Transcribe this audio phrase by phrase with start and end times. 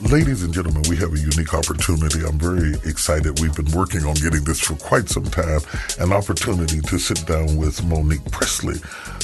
[0.00, 2.26] Ladies and gentlemen, we have a unique opportunity.
[2.26, 3.38] I'm very excited.
[3.38, 5.60] We've been working on getting this for quite some time.
[6.00, 8.80] An opportunity to sit down with Monique Pressley.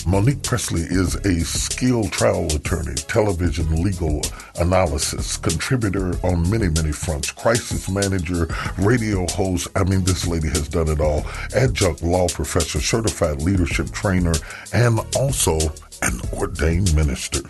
[0.06, 4.22] Monique Pressley is a skilled trial attorney, television legal
[4.61, 8.46] analysis, contributor on many, many fronts, crisis manager,
[8.79, 9.66] radio host.
[9.75, 11.27] I mean, this lady has done it all.
[11.52, 14.34] Adjunct law professor, certified leadership trainer,
[14.73, 15.59] and also
[16.02, 17.41] an ordained minister.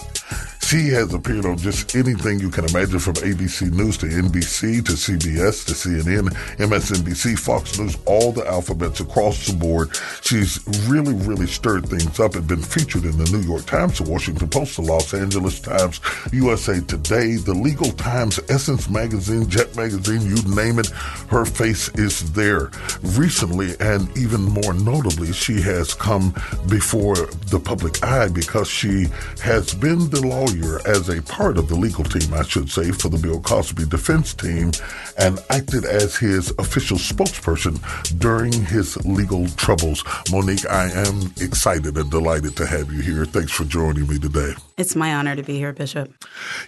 [0.70, 4.92] She has appeared on just anything you can imagine from ABC News to NBC to
[4.92, 9.90] CBS to CNN, MSNBC, Fox News, all the alphabets across the board.
[10.22, 14.08] She's really, really stirred things up and been featured in the New York Times, the
[14.08, 16.00] Washington Post, the Los Angeles Times,
[16.32, 20.86] USA Today, the Legal Times, Essence Magazine, Jet Magazine, you name it.
[21.30, 22.70] Her face is there.
[23.02, 26.32] Recently, and even more notably, she has come
[26.68, 29.08] before the public eye because she
[29.42, 33.08] has been the lawyer as a part of the legal team, I should say, for
[33.08, 34.72] the Bill Cosby defense team
[35.18, 37.78] and acted as his official spokesperson
[38.18, 40.04] during his legal troubles.
[40.30, 43.24] Monique, I am excited and delighted to have you here.
[43.24, 44.52] Thanks for joining me today.
[44.76, 46.12] It's my honor to be here, Bishop.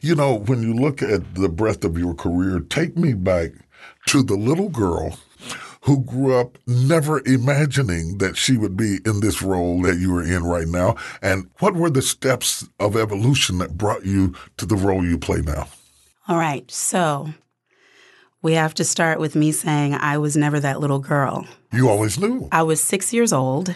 [0.01, 3.51] You know, when you look at the breadth of your career, take me back
[4.06, 5.19] to the little girl
[5.83, 10.22] who grew up never imagining that she would be in this role that you are
[10.22, 10.97] in right now?
[11.20, 15.41] And what were the steps of evolution that brought you to the role you play
[15.41, 15.69] now?
[16.28, 16.70] All right.
[16.70, 17.33] So
[18.42, 21.47] we have to start with me saying I was never that little girl.
[21.72, 22.48] You always knew.
[22.53, 23.75] I was six years old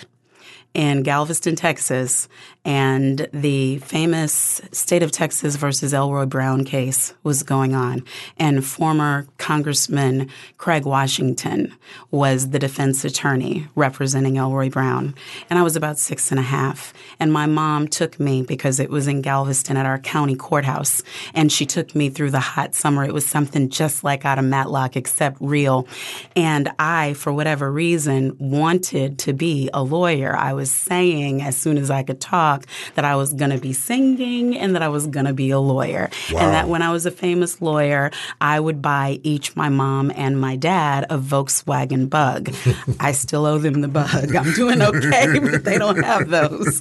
[0.77, 2.29] in Galveston, Texas,
[2.67, 8.05] and the famous state of Texas versus Elroy Brown case was going on.
[8.39, 11.73] And former Congressman Craig Washington
[12.11, 15.15] was the defense attorney representing Elroy Brown.
[15.49, 16.93] And I was about six and a half.
[17.19, 21.03] And my mom took me because it was in Galveston at our county courthouse.
[21.33, 23.03] And she took me through the hot summer.
[23.03, 25.87] It was something just like out of Matlock, except real.
[26.35, 30.37] And I, for whatever reason, wanted to be a lawyer.
[30.37, 32.67] I was was saying as soon as I could talk
[32.97, 35.61] that I was going to be singing and that I was going to be a
[35.61, 36.11] lawyer.
[36.33, 36.41] Wow.
[36.41, 38.11] And that when I was a famous lawyer,
[38.41, 42.53] I would buy each my mom and my dad a Volkswagen bug.
[43.01, 44.35] I still owe them the bug.
[44.35, 46.81] I'm doing okay, but they don't have those.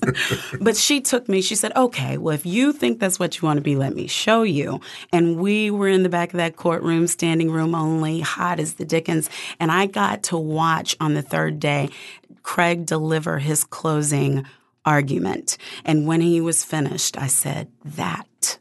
[0.59, 3.57] but she took me, she said, okay, well, if you think that's what you want
[3.57, 4.81] to be, let me show you.
[5.13, 8.85] And we were in the back of that courtroom, standing room only, hot as the
[8.85, 9.29] dickens.
[9.59, 11.91] And I got to watch on the third day
[12.45, 14.45] Craig deliver his closing
[14.85, 15.57] argument.
[15.83, 18.59] And when he was finished, I said, That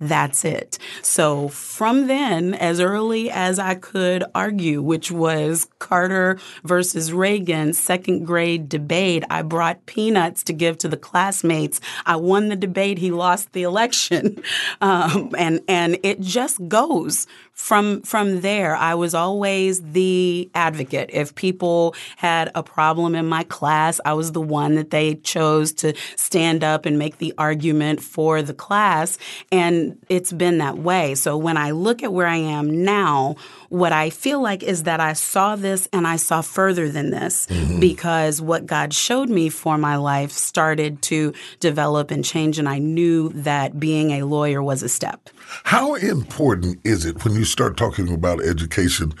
[0.00, 0.78] that's it.
[1.02, 8.24] So from then, as early as I could argue, which was Carter versus Reagan, second
[8.26, 11.80] grade debate, I brought peanuts to give to the classmates.
[12.04, 12.98] I won the debate.
[12.98, 14.42] He lost the election.
[14.80, 21.10] Um, and, and it just goes from from there, I was always the advocate.
[21.12, 25.72] If people had a problem in my class, I was the one that they chose
[25.74, 29.18] to stand up and make the argument for the class.
[29.52, 31.14] And it's been that way.
[31.14, 33.36] So when I look at where I am now,
[33.68, 37.46] what I feel like is that I saw this and I saw further than this
[37.46, 37.78] mm-hmm.
[37.78, 42.78] because what God showed me for my life started to develop and change, and I
[42.78, 45.30] knew that being a lawyer was a step.
[45.64, 49.14] How important is it when you start talking about education?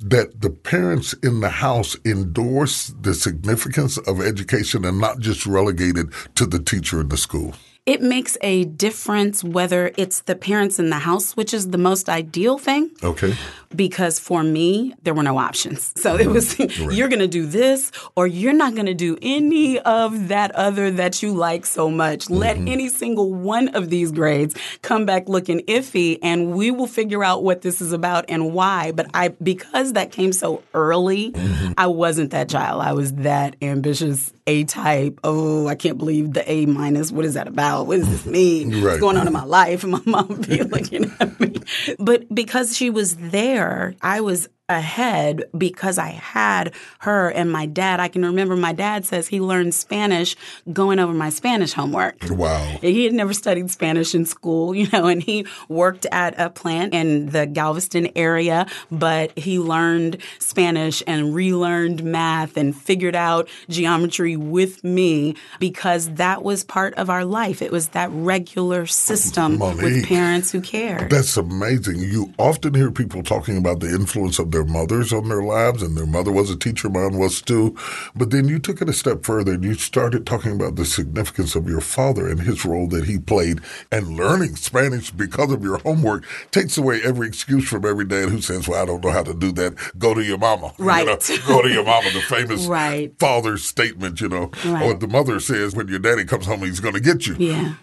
[0.00, 6.10] that the parents in the house endorse the significance of education and not just relegated
[6.34, 7.54] to the teacher in the school?
[7.86, 12.08] It makes a difference whether it's the parents in the house, which is the most
[12.08, 12.90] ideal thing.
[13.02, 13.34] Okay.
[13.74, 15.94] Because for me, there were no options.
[16.00, 16.92] So it was right.
[16.92, 20.90] you're going to do this or you're not going to do any of that other
[20.92, 22.24] that you like so much.
[22.24, 22.34] Mm-hmm.
[22.34, 27.22] Let any single one of these grades come back looking iffy and we will figure
[27.22, 28.92] out what this is about and why.
[28.92, 31.72] But I because that came so early, mm-hmm.
[31.76, 32.82] I wasn't that child.
[32.82, 35.20] I was that ambitious A type.
[35.22, 37.12] Oh, I can't believe the A minus.
[37.12, 37.86] What is that about?
[37.86, 38.72] What does this mean?
[38.72, 38.82] Right.
[38.82, 39.84] What's going on in my life?
[39.84, 41.54] And my mom would be looking at me.
[42.00, 48.00] But because she was there, I was ahead because I had her and my dad.
[48.00, 50.36] I can remember my dad says he learned Spanish
[50.72, 52.16] going over my Spanish homework.
[52.30, 52.78] Wow.
[52.80, 56.94] He had never studied Spanish in school, you know, and he worked at a plant
[56.94, 64.36] in the Galveston area, but he learned Spanish and relearned math and figured out geometry
[64.36, 67.60] with me because that was part of our life.
[67.60, 71.10] It was that regular system Monique, with parents who cared.
[71.10, 71.98] That's amazing.
[71.98, 75.82] You often hear people talking about the influence of their their mothers on their lives,
[75.82, 77.74] and their mother was a teacher, mine was too.
[78.14, 81.54] But then you took it a step further and you started talking about the significance
[81.54, 83.60] of your father and his role that he played.
[83.90, 88.42] And learning Spanish because of your homework takes away every excuse from every dad who
[88.42, 89.76] says, Well, I don't know how to do that.
[89.98, 90.72] Go to your mama.
[90.90, 91.06] Right.
[91.06, 93.16] You know, go to your mama, the famous right.
[93.20, 94.50] father's statement, you know.
[94.64, 94.82] Right.
[94.86, 97.36] Or the mother says, When your daddy comes home, he's going to get you.
[97.38, 97.74] Yeah.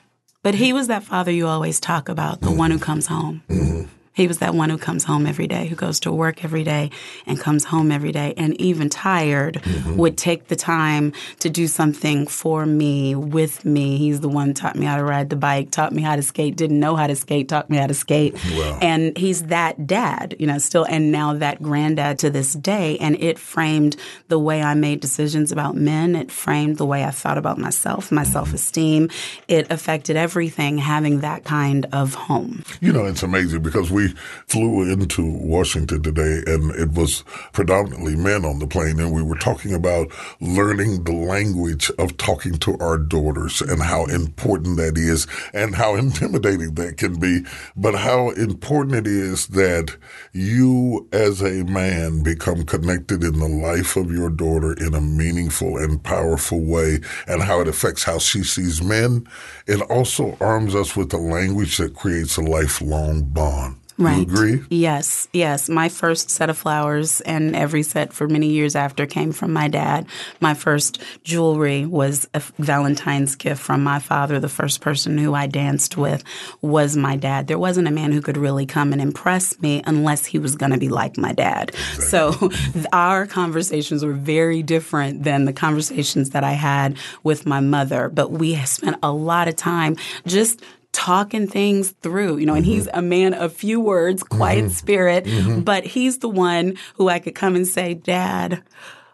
[0.44, 2.58] But he was that father you always talk about, the mm-hmm.
[2.58, 3.44] one who comes home.
[3.50, 3.84] Mm-hmm.
[4.18, 6.90] He was that one who comes home every day, who goes to work every day
[7.28, 9.96] and comes home every day, and even tired, mm-hmm.
[9.96, 13.98] would take the time to do something for me, with me.
[13.98, 16.56] He's the one taught me how to ride the bike, taught me how to skate,
[16.56, 18.34] didn't know how to skate, taught me how to skate.
[18.34, 18.80] Wow.
[18.82, 22.98] And he's that dad, you know, still, and now that granddad to this day.
[22.98, 23.98] And it framed
[24.30, 26.16] the way I made decisions about men.
[26.16, 28.32] It framed the way I thought about myself, my mm-hmm.
[28.32, 29.12] self esteem.
[29.48, 32.64] It affected everything having that kind of home.
[32.82, 34.07] You know, it's amazing because we
[34.48, 37.24] flew into Washington today and it was
[37.54, 42.54] predominantly men on the plane and we were talking about learning the language of talking
[42.54, 47.42] to our daughters and how important that is and how intimidating that can be,
[47.76, 49.96] but how important it is that
[50.34, 55.78] you as a man become connected in the life of your daughter in a meaningful
[55.78, 59.28] and powerful way and how it affects how she sees men.
[59.68, 63.78] It also arms us with a language that creates a lifelong bond.
[63.98, 64.28] Right.
[64.28, 64.64] You agree?
[64.70, 65.70] Yes, yes.
[65.70, 69.68] My first set of flowers and every set for many years after came from my
[69.68, 70.06] dad.
[70.40, 74.40] My first jewelry was a Valentine's gift from my father.
[74.40, 76.24] The first person who I danced with
[76.62, 77.48] was my dad.
[77.48, 80.74] There wasn't a man who could really come and impress me unless he was going
[80.74, 81.70] to be like my dad.
[81.70, 82.06] Exactly.
[82.06, 82.52] So
[82.94, 88.10] our conversations were very different than the conversations that I had with my mother.
[88.10, 89.98] But we spent a lot of time
[90.28, 90.62] just
[90.98, 92.74] talking things through, you know, and mm-hmm.
[92.74, 94.74] he's a man of few words, quiet mm-hmm.
[94.74, 95.62] spirit, mm-hmm.
[95.62, 98.64] but he's the one who I could come and say, Dad,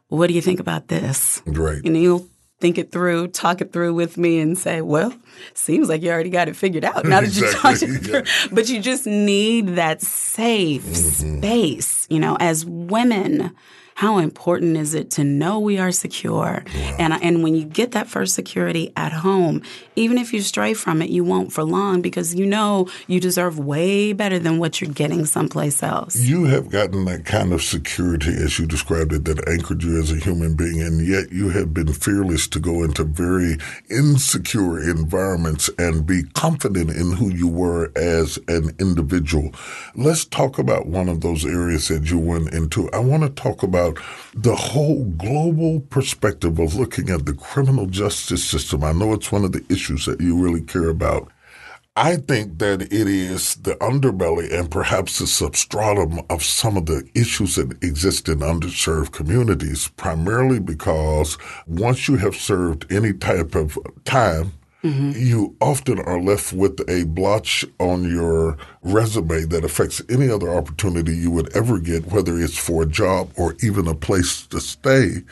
[0.07, 1.43] what do you think about this?
[1.45, 1.83] Right.
[1.83, 2.25] And he'll
[2.61, 5.13] think it through, talk it through with me and say, well,
[5.55, 7.47] seems like you already got it figured out now that exactly.
[7.47, 8.49] you talked it through.
[8.55, 11.39] But you just need that safe mm-hmm.
[11.39, 13.53] space, you know, as women
[13.95, 16.63] how important is it to know we are secure?
[16.65, 16.95] Wow.
[16.99, 19.61] And and when you get that first security at home,
[19.95, 23.59] even if you stray from it, you won't for long because you know you deserve
[23.59, 26.15] way better than what you're getting someplace else.
[26.15, 30.11] You have gotten that kind of security, as you described it, that anchored you as
[30.11, 33.57] a human being, and yet you have been fearless to go into very
[33.89, 39.51] insecure environments and be confident in who you were as an individual.
[39.95, 42.89] Let's talk about one of those areas that you went into.
[42.91, 44.03] I want to talk about about
[44.33, 48.83] the whole global perspective of looking at the criminal justice system.
[48.83, 51.31] I know it's one of the issues that you really care about.
[51.95, 57.07] I think that it is the underbelly and perhaps the substratum of some of the
[57.13, 61.37] issues that exist in underserved communities, primarily because
[61.67, 64.53] once you have served any type of time,
[64.83, 65.11] mm-hmm.
[65.15, 71.15] you often are left with a blotch on your resume that affects any other opportunity
[71.15, 75.23] you would ever get, whether it's for a job or even a place to stay.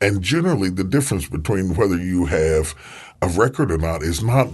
[0.00, 2.74] And generally, the difference between whether you have
[3.20, 4.48] a record or not is not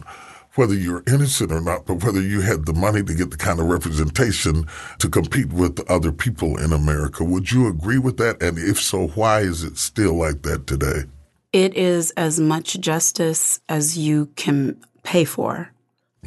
[0.55, 3.61] whether you're innocent or not, but whether you had the money to get the kind
[3.61, 4.67] of representation
[4.99, 7.23] to compete with other people in America.
[7.23, 8.43] Would you agree with that?
[8.43, 11.05] And if so, why is it still like that today?
[11.53, 15.71] It is as much justice as you can pay for.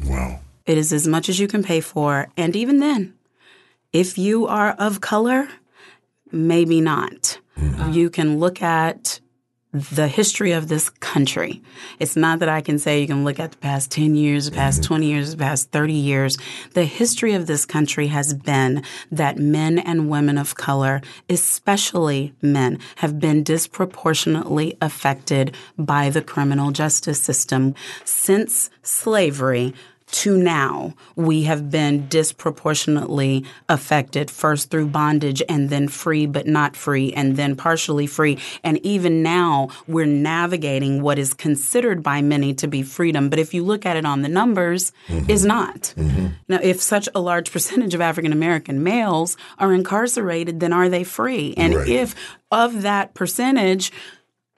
[0.04, 0.40] Wow.
[0.66, 2.28] It is as much as you can pay for.
[2.36, 3.14] And even then,
[3.92, 5.48] if you are of color,
[6.30, 7.38] maybe not.
[7.58, 7.92] Mm-hmm.
[7.92, 9.20] You can look at
[9.72, 11.62] the history of this country.
[11.98, 14.56] It's not that I can say you can look at the past 10 years, the
[14.56, 14.88] past mm-hmm.
[14.88, 16.38] 20 years, the past 30 years.
[16.74, 21.00] The history of this country has been that men and women of color,
[21.30, 27.74] especially men, have been disproportionately affected by the criminal justice system.
[28.04, 29.72] Since slavery,
[30.12, 36.76] to now, we have been disproportionately affected first through bondage and then free but not
[36.76, 38.38] free and then partially free.
[38.62, 43.30] And even now, we're navigating what is considered by many to be freedom.
[43.30, 45.30] But if you look at it on the numbers, mm-hmm.
[45.30, 45.94] is not.
[45.96, 46.26] Mm-hmm.
[46.48, 51.04] Now, if such a large percentage of African American males are incarcerated, then are they
[51.04, 51.54] free?
[51.56, 51.88] And right.
[51.88, 52.14] if
[52.50, 53.90] of that percentage,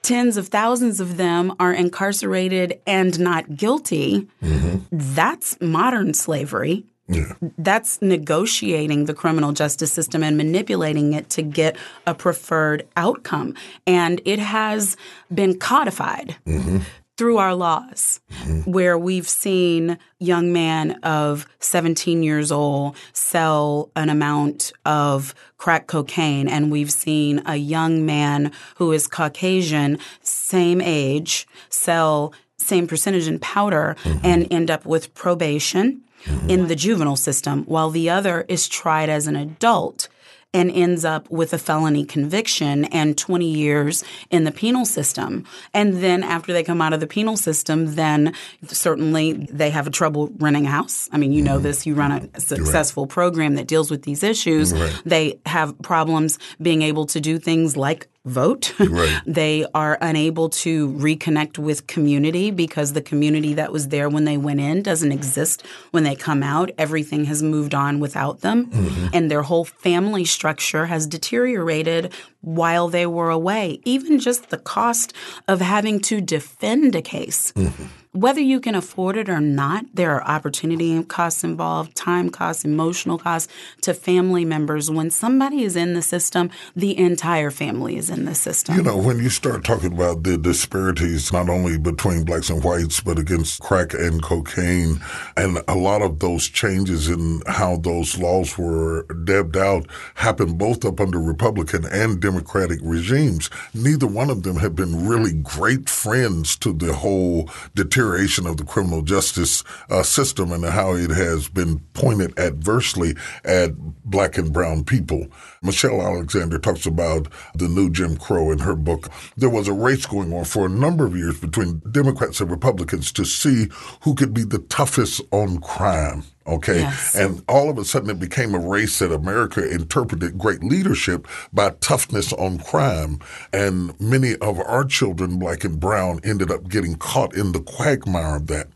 [0.05, 4.77] tens of thousands of them are incarcerated and not guilty, mm-hmm.
[4.91, 6.85] that's modern slavery.
[7.07, 7.33] Yeah.
[7.59, 13.53] That's negotiating the criminal justice system and manipulating it to get a preferred outcome.
[13.85, 14.97] And it has
[15.31, 16.35] been codified.
[16.47, 16.79] Mm-hmm
[17.17, 18.69] through our laws, mm-hmm.
[18.69, 26.47] where we've seen young man of 17 years old sell an amount of crack cocaine,
[26.47, 33.39] and we've seen a young man who is Caucasian, same age, sell same percentage in
[33.39, 34.25] powder mm-hmm.
[34.25, 36.49] and end up with probation mm-hmm.
[36.49, 40.07] in the juvenile system, while the other is tried as an adult
[40.55, 45.43] and ends up with a felony conviction and 20 years in the penal system.
[45.73, 48.33] And then after they come out of the penal system, then
[48.65, 51.09] certainly they have a trouble renting a house.
[51.11, 53.11] I mean, you know this, you run a successful right.
[53.11, 54.73] program that deals with these issues.
[54.73, 55.01] Right.
[55.03, 58.73] They have problems being able to do things like vote.
[58.95, 59.19] Right.
[59.25, 64.37] they are unable to reconnect with community because the community that was there when they
[64.37, 66.71] went in doesn't exist when they come out.
[66.77, 68.67] Everything has moved on without them.
[68.67, 69.07] Mm-hmm.
[69.11, 73.81] And their whole family structure has deteriorated while they were away.
[73.83, 75.13] Even just the cost
[75.47, 77.51] of having to defend a case.
[77.53, 82.63] Mm-hmm whether you can afford it or not, there are opportunity costs involved, time costs,
[82.63, 84.89] emotional costs to family members.
[84.89, 88.77] When somebody is in the system, the entire family is in the system.
[88.77, 93.01] You know, when you start talking about the disparities, not only between blacks and whites,
[93.01, 95.01] but against crack and cocaine,
[95.35, 100.85] and a lot of those changes in how those laws were debbed out happened both
[100.85, 103.49] up under Republican and Democratic regimes.
[103.73, 108.57] Neither one of them have been really great friends to the whole deterioration deterioration of
[108.57, 114.53] the criminal justice uh, system and how it has been pointed adversely at black and
[114.53, 115.27] brown people.
[115.63, 119.09] Michelle Alexander talks about the new Jim Crow in her book.
[119.35, 123.11] There was a race going on for a number of years between Democrats and Republicans
[123.13, 123.67] to see
[124.01, 126.23] who could be the toughest on crime.
[126.47, 126.81] Okay.
[126.81, 127.15] Yes.
[127.15, 131.71] And all of a sudden it became a race that America interpreted great leadership by
[131.81, 133.19] toughness on crime.
[133.51, 138.35] And many of our children, black and brown, ended up getting caught in the quagmire
[138.35, 138.67] of that.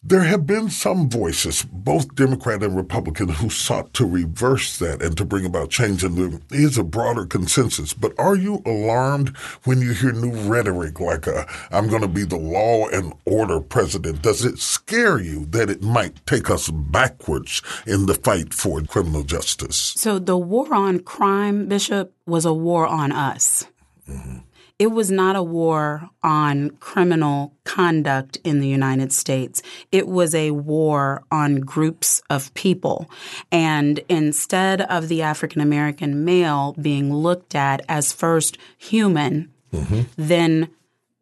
[0.00, 5.16] There have been some voices, both Democrat and Republican, who sought to reverse that and
[5.16, 6.04] to bring about change.
[6.04, 7.94] And there is a broader consensus.
[7.94, 12.22] But are you alarmed when you hear new rhetoric like, i am going to be
[12.22, 14.22] the law and order president?
[14.22, 19.24] Does it scare you that it might take us backwards in the fight for criminal
[19.24, 19.76] justice?
[19.76, 23.66] So the war on crime, Bishop, was a war on us.
[24.08, 24.38] Mm-hmm
[24.78, 29.60] it was not a war on criminal conduct in the United States.
[29.90, 33.10] It was a war on groups of people.
[33.50, 40.02] And instead of the African American male being looked at as first human, mm-hmm.
[40.16, 40.68] then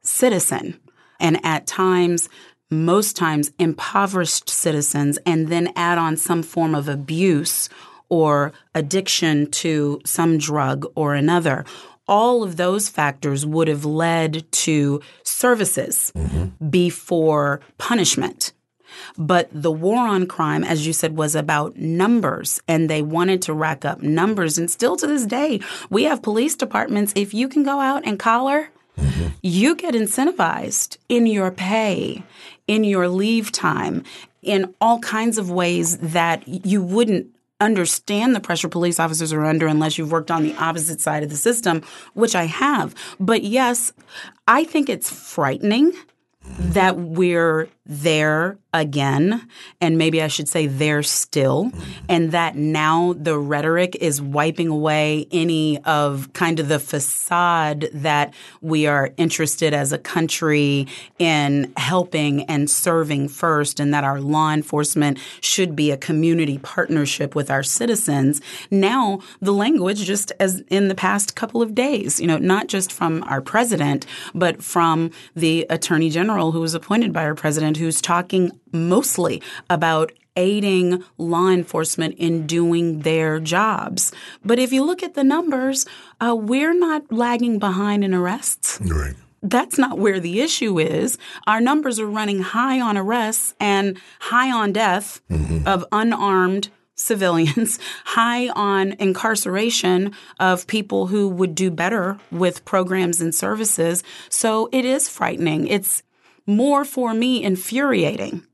[0.02, 0.78] citizen,
[1.18, 2.28] and at times,
[2.70, 7.68] most times impoverished citizens, and then add on some form of abuse
[8.08, 11.64] or addiction to some drug or another
[12.08, 16.68] all of those factors would have led to services mm-hmm.
[16.68, 18.52] before punishment.
[19.18, 23.52] But the war on crime, as you said, was about numbers, and they wanted to
[23.52, 24.58] rack up numbers.
[24.58, 25.60] And still to this day,
[25.90, 27.12] we have police departments.
[27.16, 29.28] If you can go out and collar, mm-hmm.
[29.42, 32.22] you get incentivized in your pay,
[32.66, 34.04] in your leave time,
[34.42, 39.66] in all kinds of ways that you wouldn't understand the pressure police officers are under
[39.66, 41.82] unless you've worked on the opposite side of the system,
[42.14, 42.94] which I have.
[43.18, 43.92] But yes,
[44.46, 45.92] I think it's frightening
[46.58, 49.48] that we're there again,
[49.80, 52.04] and maybe I should say there still, mm-hmm.
[52.08, 58.34] and that now the rhetoric is wiping away any of kind of the facade that
[58.60, 60.88] we are interested as a country
[61.18, 67.34] in helping and serving first, and that our law enforcement should be a community partnership
[67.34, 68.42] with our citizens.
[68.70, 72.92] Now, the language, just as in the past couple of days, you know, not just
[72.92, 78.00] from our president, but from the attorney general who was appointed by our president, who's
[78.00, 84.12] talking mostly about aiding law enforcement in doing their jobs.
[84.44, 85.86] But if you look at the numbers,
[86.20, 88.78] uh, we're not lagging behind in arrests.
[88.82, 89.14] Right.
[89.42, 91.18] That's not where the issue is.
[91.46, 95.66] Our numbers are running high on arrests and high on death mm-hmm.
[95.66, 103.34] of unarmed civilians, high on incarceration of people who would do better with programs and
[103.34, 104.02] services.
[104.30, 105.68] So it is frightening.
[105.68, 106.02] It's
[106.46, 108.44] more for me infuriating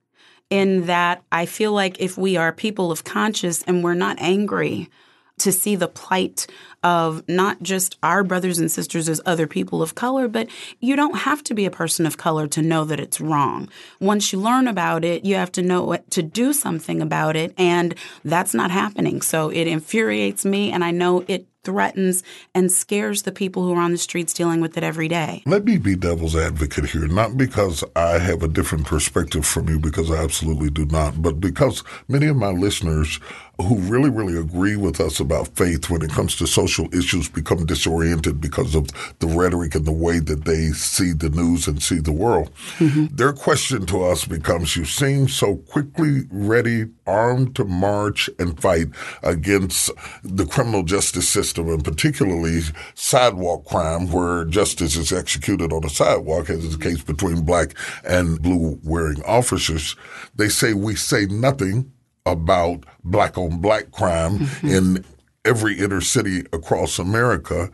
[0.51, 4.91] in that I feel like if we are people of conscience and we're not angry
[5.39, 6.47] to see the plight
[6.83, 11.17] of not just our brothers and sisters as other people of color, but you don't
[11.17, 13.69] have to be a person of color to know that it's wrong.
[14.01, 17.95] Once you learn about it, you have to know to do something about it, and
[18.25, 19.23] that's not happening.
[19.23, 22.23] So it infuriates me, and I know it threatens
[22.55, 25.43] and scares the people who are on the streets dealing with it every day.
[25.47, 29.79] Let me be devil's advocate here, not because I have a different perspective from you,
[29.79, 33.21] because I absolutely do not, but because many of my listeners
[33.61, 37.67] who really, really agree with us about faith when it comes to social issues become
[37.67, 41.99] disoriented because of the rhetoric and the way that they see the news and see
[41.99, 42.51] the world.
[42.79, 43.15] Mm-hmm.
[43.15, 48.89] Their question to us becomes You seem so quickly ready, armed to march and fight
[49.23, 49.91] against
[50.25, 52.61] the criminal justice system, and particularly
[52.95, 57.75] sidewalk crime, where justice is executed on a sidewalk, as is the case between black
[58.05, 59.95] and blue wearing officers.
[60.35, 61.93] They say we say nothing
[62.27, 64.69] about black on black crime mm-hmm.
[64.69, 65.05] in
[65.45, 67.71] every inner city across America.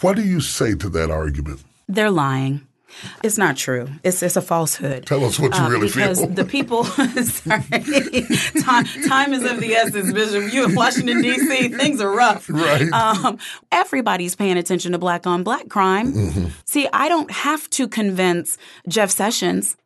[0.00, 1.62] What do you say to that argument?
[1.88, 2.66] They're lying.
[3.22, 3.88] It's not true.
[4.02, 5.06] It's it's a falsehood.
[5.06, 6.28] Tell us what you uh, really because feel.
[6.28, 7.62] Because the people, sorry,
[8.62, 10.52] time, time, is of the essence, Bishop.
[10.52, 12.48] You in Washington D.C., things are rough.
[12.48, 12.90] Right.
[12.92, 13.38] Um,
[13.70, 16.12] everybody's paying attention to black on black crime.
[16.12, 16.46] Mm-hmm.
[16.64, 18.56] See, I don't have to convince
[18.88, 19.76] Jeff Sessions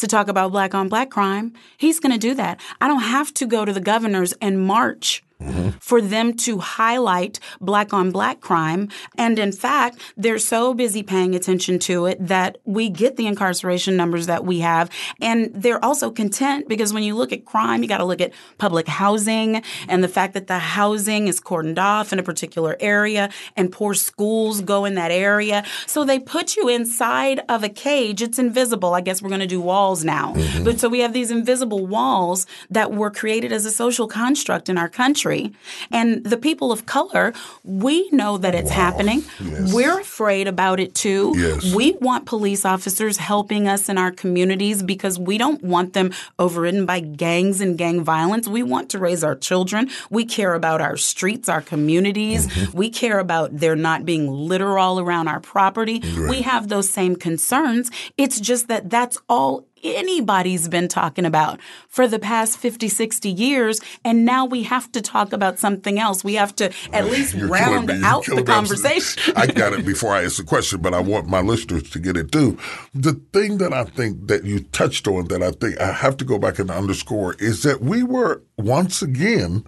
[0.00, 1.52] to talk about black on black crime.
[1.76, 2.60] He's going to do that.
[2.80, 5.70] I don't have to go to the governors and march mm-hmm.
[5.80, 8.88] for them to highlight black on black crime.
[9.16, 13.96] And in fact, they're so busy paying attention to it that we get the incarceration
[13.96, 14.90] numbers that we have.
[15.20, 18.32] And they're also content because when you look at crime, you got to look at
[18.58, 23.30] public housing and the fact that the housing is cordoned off in a particular area
[23.56, 25.64] and poor schools go in that area.
[25.86, 28.22] So they put you inside of a cage.
[28.22, 28.94] It's invisible.
[28.94, 30.34] I guess we're going to do walls now.
[30.34, 30.64] Mm-hmm.
[30.64, 34.78] But so we have these invisible walls that were created as a social construct in
[34.78, 35.52] our country country.
[35.90, 37.32] And the people of color,
[37.64, 38.76] we know that it's wow.
[38.76, 39.24] happening.
[39.40, 39.72] Yes.
[39.72, 41.34] We're afraid about it too.
[41.36, 41.74] Yes.
[41.74, 46.86] We want police officers helping us in our communities because we don't want them overridden
[46.86, 48.48] by gangs and gang violence.
[48.48, 49.90] We want to raise our children.
[50.10, 52.46] We care about our streets, our communities.
[52.46, 52.76] Mm-hmm.
[52.76, 56.00] We care about there not being litter all around our property.
[56.00, 56.30] Right.
[56.30, 57.90] We have those same concerns.
[58.16, 63.80] It's just that that's all anybody's been talking about for the past 50, 60 years.
[64.04, 66.24] And now we have to talk about something else.
[66.24, 69.32] We have to at least round out the conversation.
[69.36, 72.16] I got it before I ask the question, but I want my listeners to get
[72.16, 72.58] it too.
[72.94, 76.24] The thing that I think that you touched on that I think I have to
[76.24, 79.64] go back and underscore is that we were once again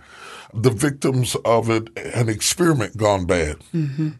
[0.54, 3.56] the victims of it, an experiment gone bad.
[3.74, 4.10] Mm-hmm.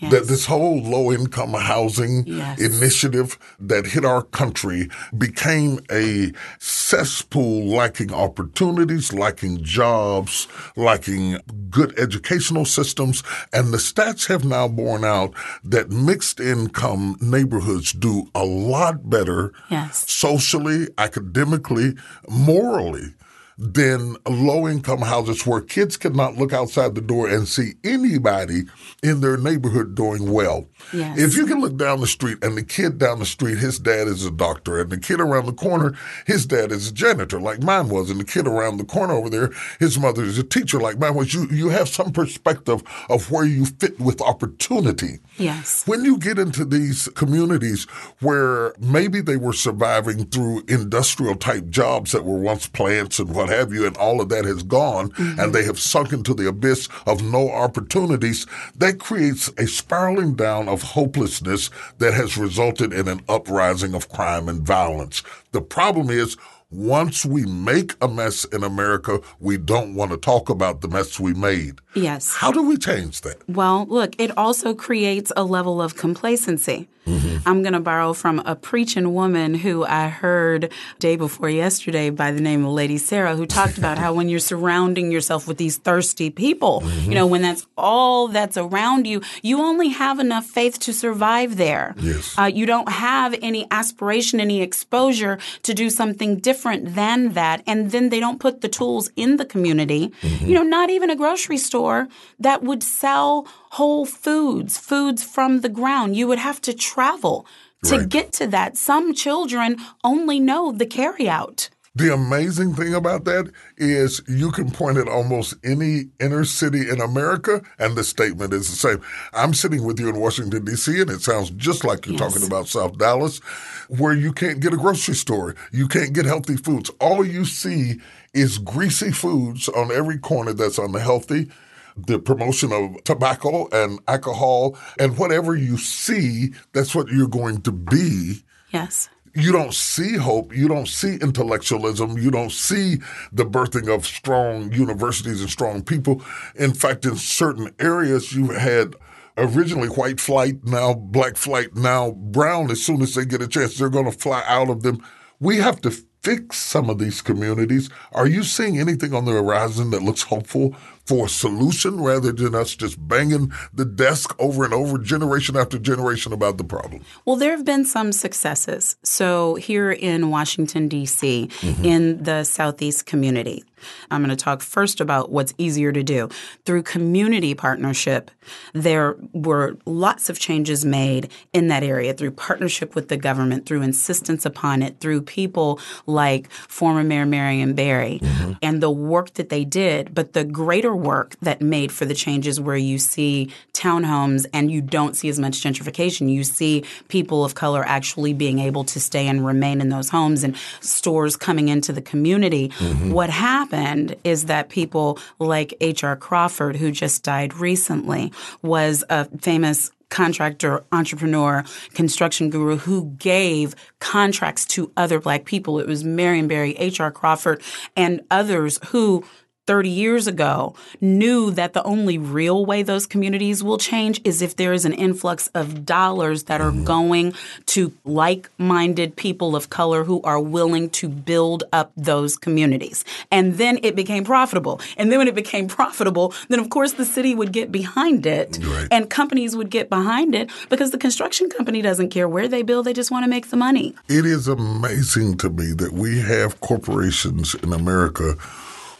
[0.00, 0.12] Yes.
[0.12, 2.60] That this whole low income housing yes.
[2.60, 11.38] initiative that hit our country became a cesspool lacking opportunities, lacking jobs, lacking
[11.70, 13.22] good educational systems.
[13.52, 19.52] And the stats have now borne out that mixed income neighborhoods do a lot better
[19.70, 20.10] yes.
[20.10, 21.94] socially, academically,
[22.28, 23.14] morally
[23.58, 28.62] than low income houses where kids cannot look outside the door and see anybody
[29.02, 30.68] in their neighborhood doing well.
[30.92, 31.18] Yes.
[31.18, 34.08] If you can look down the street and the kid down the street, his dad
[34.08, 35.94] is a doctor, and the kid around the corner,
[36.26, 39.30] his dad is a janitor, like mine was, and the kid around the corner over
[39.30, 41.32] there, his mother is a teacher, like mine was.
[41.32, 45.18] You you have some perspective of where you fit with opportunity.
[45.38, 45.86] Yes.
[45.86, 47.84] When you get into these communities
[48.20, 53.41] where maybe they were surviving through industrial type jobs that were once plants and what
[53.48, 55.40] have you, and all of that has gone, mm-hmm.
[55.40, 60.68] and they have sunk into the abyss of no opportunities, that creates a spiraling down
[60.68, 65.22] of hopelessness that has resulted in an uprising of crime and violence.
[65.52, 66.36] The problem is
[66.72, 71.20] once we make a mess in America, we don't want to talk about the mess
[71.20, 71.80] we made.
[71.94, 72.34] Yes.
[72.34, 73.46] How do we change that?
[73.48, 76.88] Well, look, it also creates a level of complacency.
[77.06, 77.48] Mm-hmm.
[77.48, 82.30] I'm going to borrow from a preaching woman who I heard day before yesterday by
[82.30, 85.78] the name of Lady Sarah, who talked about how when you're surrounding yourself with these
[85.78, 87.10] thirsty people, mm-hmm.
[87.10, 91.56] you know, when that's all that's around you, you only have enough faith to survive
[91.56, 91.96] there.
[91.98, 92.38] Yes.
[92.38, 97.62] Uh, you don't have any aspiration, any exposure to do something different than that.
[97.66, 100.12] And then they don't put the tools in the community.
[100.22, 100.46] Mm-hmm.
[100.46, 105.68] You know, not even a grocery store that would sell whole foods, foods from the
[105.68, 106.16] ground.
[106.16, 107.46] You would have to travel
[107.84, 108.08] to right.
[108.08, 108.76] get to that.
[108.76, 111.68] Some children only know the carryout.
[111.94, 117.02] The amazing thing about that is you can point at almost any inner city in
[117.02, 119.02] America, and the statement is the same.
[119.34, 122.32] I'm sitting with you in Washington, D.C., and it sounds just like you're yes.
[122.32, 123.40] talking about South Dallas,
[123.88, 125.54] where you can't get a grocery store.
[125.70, 126.90] You can't get healthy foods.
[126.98, 128.00] All you see
[128.32, 131.50] is greasy foods on every corner that's unhealthy
[131.94, 137.70] the promotion of tobacco and alcohol and whatever you see, that's what you're going to
[137.70, 138.42] be.
[138.70, 139.10] Yes.
[139.34, 140.54] You don't see hope.
[140.54, 142.18] You don't see intellectualism.
[142.18, 142.96] You don't see
[143.32, 146.22] the birthing of strong universities and strong people.
[146.56, 148.94] In fact, in certain areas, you had
[149.36, 152.70] originally white flight, now black flight, now brown.
[152.70, 155.02] As soon as they get a chance, they're going to fly out of them.
[155.40, 155.90] We have to
[156.22, 157.90] fix some of these communities.
[158.12, 162.54] Are you seeing anything on the horizon that looks hopeful for a solution rather than
[162.54, 167.04] us just banging the desk over and over, generation after generation, about the problem?
[167.24, 168.96] Well, there have been some successes.
[169.02, 171.84] So, here in Washington, D.C., mm-hmm.
[171.84, 173.64] in the Southeast community,
[174.10, 176.28] I'm going to talk first about what's easier to do.
[176.64, 178.30] Through community partnership,
[178.72, 183.82] there were lots of changes made in that area through partnership with the government, through
[183.82, 188.52] insistence upon it, through people like former Mayor Marion Barry mm-hmm.
[188.62, 190.14] and the work that they did.
[190.14, 194.80] But the greater work that made for the changes where you see townhomes and you
[194.80, 199.26] don't see as much gentrification, you see people of color actually being able to stay
[199.26, 202.68] and remain in those homes and stores coming into the community.
[202.68, 203.10] Mm-hmm.
[203.10, 206.16] What happened happened is that people like H.R.
[206.16, 208.32] Crawford, who just died recently,
[208.62, 215.78] was a famous contractor, entrepreneur, construction guru who gave contracts to other black people.
[215.78, 217.10] It was Marion Barry, H.R.
[217.10, 217.62] Crawford,
[217.96, 219.24] and others who
[219.66, 224.56] 30 years ago knew that the only real way those communities will change is if
[224.56, 227.32] there is an influx of dollars that are going
[227.66, 233.04] to like minded people of color who are willing to build up those communities.
[233.30, 234.80] And then it became profitable.
[234.96, 238.58] And then when it became profitable, then of course the city would get behind it
[238.64, 238.88] right.
[238.90, 242.86] and companies would get behind it because the construction company doesn't care where they build,
[242.86, 243.94] they just want to make the money.
[244.08, 248.34] It is amazing to me that we have corporations in America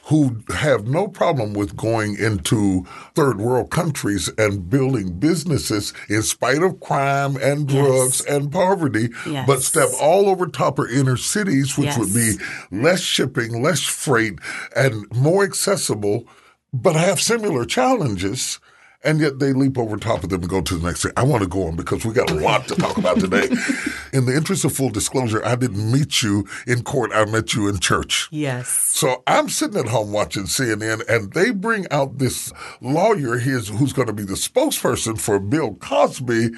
[0.07, 2.85] who have no problem with going into
[3.15, 8.37] third world countries and building businesses in spite of crime and drugs yes.
[8.37, 9.47] and poverty, yes.
[9.47, 11.99] but step all over top of inner cities, which yes.
[11.99, 12.35] would be
[12.73, 14.38] less shipping, less freight,
[14.75, 16.27] and more accessible,
[16.73, 18.59] but have similar challenges
[19.05, 21.12] and yet they leap over top of them and go to the next thing.
[21.17, 23.45] I want to go on because we got a lot to talk about today.
[24.12, 27.11] in the interest of full disclosure, I didn't meet you in court.
[27.12, 28.29] I met you in church.
[28.31, 28.69] Yes.
[28.69, 33.93] So I'm sitting at home watching CNN, and they bring out this lawyer his who's
[33.93, 36.51] going to be the spokesperson for Bill Cosby,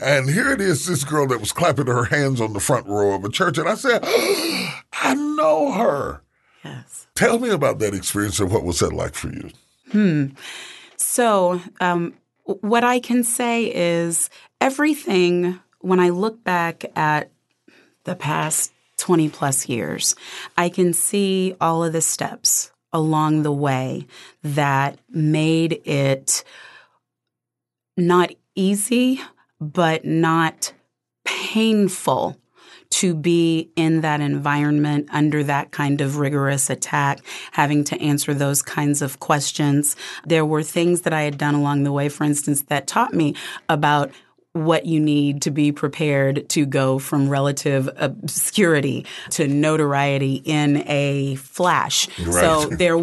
[0.00, 3.14] and here it is, this girl that was clapping her hands on the front row
[3.14, 6.22] of a church, and I said, oh, I know her.
[6.64, 7.06] Yes.
[7.14, 9.50] Tell me about that experience and what was that like for you?
[9.92, 10.26] Hmm.
[11.00, 12.12] So, um,
[12.44, 14.28] what I can say is
[14.60, 17.30] everything, when I look back at
[18.04, 20.14] the past 20 plus years,
[20.58, 24.06] I can see all of the steps along the way
[24.42, 26.44] that made it
[27.96, 29.22] not easy,
[29.58, 30.74] but not
[31.24, 32.36] painful
[32.90, 37.20] to be in that environment under that kind of rigorous attack,
[37.52, 39.96] having to answer those kinds of questions.
[40.26, 43.34] There were things that I had done along the way, for instance, that taught me
[43.68, 44.10] about
[44.52, 51.36] what you need to be prepared to go from relative obscurity to notoriety in a
[51.36, 52.08] flash.
[52.18, 52.32] Right.
[52.32, 53.00] So there,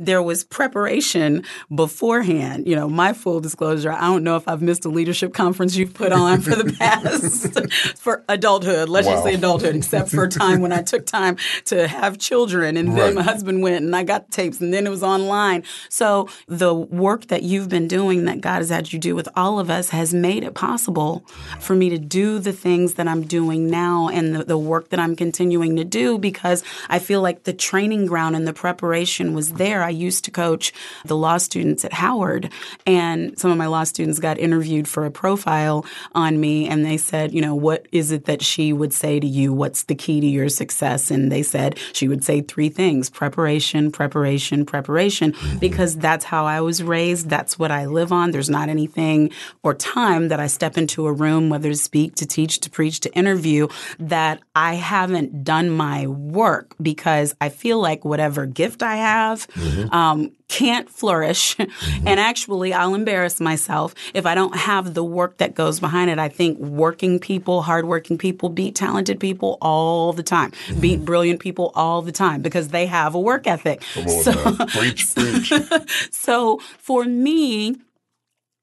[0.00, 2.66] there was preparation beforehand.
[2.66, 5.94] You know, my full disclosure, I don't know if I've missed a leadership conference you've
[5.94, 8.88] put on for the past for adulthood.
[8.88, 9.14] Let's wow.
[9.14, 12.96] just say adulthood, except for a time when I took time to have children, and
[12.96, 15.62] then my husband went and I got tapes, and then it was online.
[15.90, 19.60] So the work that you've been doing, that God has had you do with all
[19.60, 21.22] of us, has made it possible possible
[21.60, 25.00] for me to do the things that I'm doing now and the, the work that
[25.00, 29.54] I'm continuing to do because I feel like the training ground and the preparation was
[29.54, 29.82] there.
[29.82, 30.72] I used to coach
[31.04, 32.50] the law students at Howard,
[32.86, 36.96] and some of my law students got interviewed for a profile on me, and they
[36.96, 39.52] said, you know, what is it that she would say to you?
[39.52, 41.10] What's the key to your success?
[41.10, 46.60] And they said she would say three things preparation, preparation, preparation, because that's how I
[46.60, 47.28] was raised.
[47.28, 48.30] That's what I live on.
[48.30, 49.30] There's not anything
[49.62, 53.00] or time that I step into a room, whether to speak, to teach, to preach,
[53.00, 58.96] to interview, that I haven't done my work because I feel like whatever gift I
[58.96, 59.94] have mm-hmm.
[59.94, 61.56] um, can't flourish.
[61.68, 62.08] Mm-hmm.
[62.08, 66.18] And actually, I'll embarrass myself if I don't have the work that goes behind it.
[66.18, 70.80] I think working people, hardworking people beat talented people all the time, mm-hmm.
[70.80, 73.82] beat brilliant people all the time because they have a work ethic.
[74.22, 74.32] so,
[74.66, 75.52] preach, preach.
[76.10, 77.76] so for me,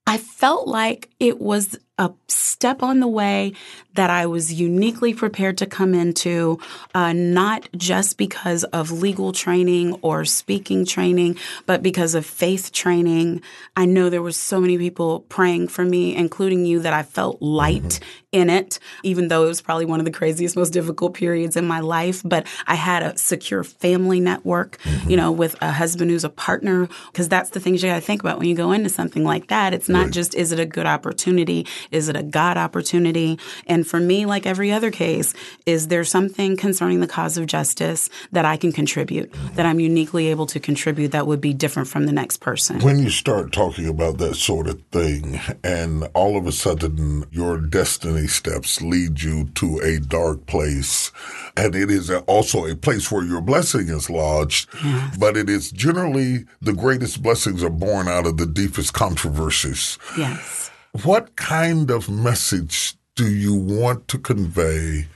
[0.08, 3.53] I felt like it was a step on the way
[3.93, 6.60] that I was uniquely prepared to come into,
[6.93, 13.41] uh, not just because of legal training or speaking training, but because of faith training.
[13.77, 17.41] I know there were so many people praying for me, including you, that I felt
[17.41, 18.25] light mm-hmm.
[18.34, 21.65] in it, even though it was probably one of the craziest, most difficult periods in
[21.65, 22.21] my life.
[22.25, 25.10] But I had a secure family network, mm-hmm.
[25.10, 28.01] you know, with a husband who's a partner, because that's the things you got to
[28.01, 29.73] think about when you go into something like that.
[29.73, 30.13] It's not right.
[30.13, 31.65] just, is it a good opportunity?
[31.91, 33.39] Is it a God opportunity?
[33.67, 35.34] And for me, like every other case,
[35.65, 40.28] is there something concerning the cause of justice that I can contribute, that I'm uniquely
[40.28, 42.80] able to contribute that would be different from the next person?
[42.82, 47.58] When you start talking about that sort of thing, and all of a sudden your
[47.58, 51.12] destiny steps lead you to a dark place,
[51.58, 55.17] and it is also a place where your blessing is lodged, yes.
[55.17, 59.98] but it is generally the greatest blessings are born out of the deepest controversies.
[60.17, 60.64] Yes.
[61.03, 65.08] What kind of message do you want to convey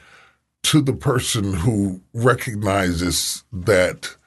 [0.64, 4.18] to the person who recognizes that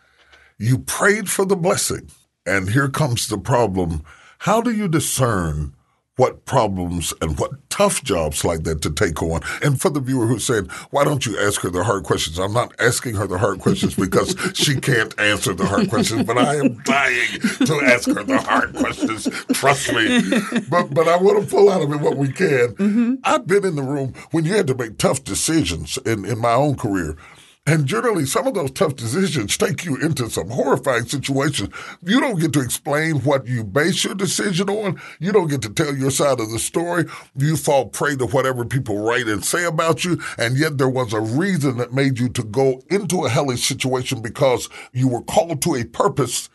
[0.56, 2.10] you prayed for the blessing
[2.46, 4.02] and here comes the problem?
[4.38, 5.74] How do you discern
[6.16, 9.40] what problems and what tough jobs like that to take on.
[9.62, 12.38] And for the viewer who said, why don't you ask her the hard questions?
[12.38, 16.36] I'm not asking her the hard questions because she can't answer the hard questions, but
[16.36, 19.26] I am dying to ask her the hard questions.
[19.54, 20.20] Trust me.
[20.68, 22.74] But, but I want to pull out of it what we can.
[22.74, 23.14] Mm-hmm.
[23.24, 26.52] I've been in the room when you had to make tough decisions in, in my
[26.52, 27.16] own career.
[27.64, 31.72] And generally, some of those tough decisions take you into some horrifying situations.
[32.02, 35.00] You don't get to explain what you base your decision on.
[35.20, 37.04] You don't get to tell your side of the story.
[37.36, 40.20] You fall prey to whatever people write and say about you.
[40.38, 44.22] And yet there was a reason that made you to go into a hellish situation
[44.22, 46.50] because you were called to a purpose.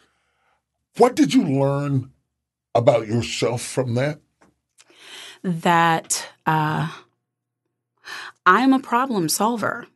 [0.97, 2.11] What did you learn
[2.75, 4.19] about yourself from that?
[5.41, 6.91] That uh,
[8.45, 9.87] I'm a problem solver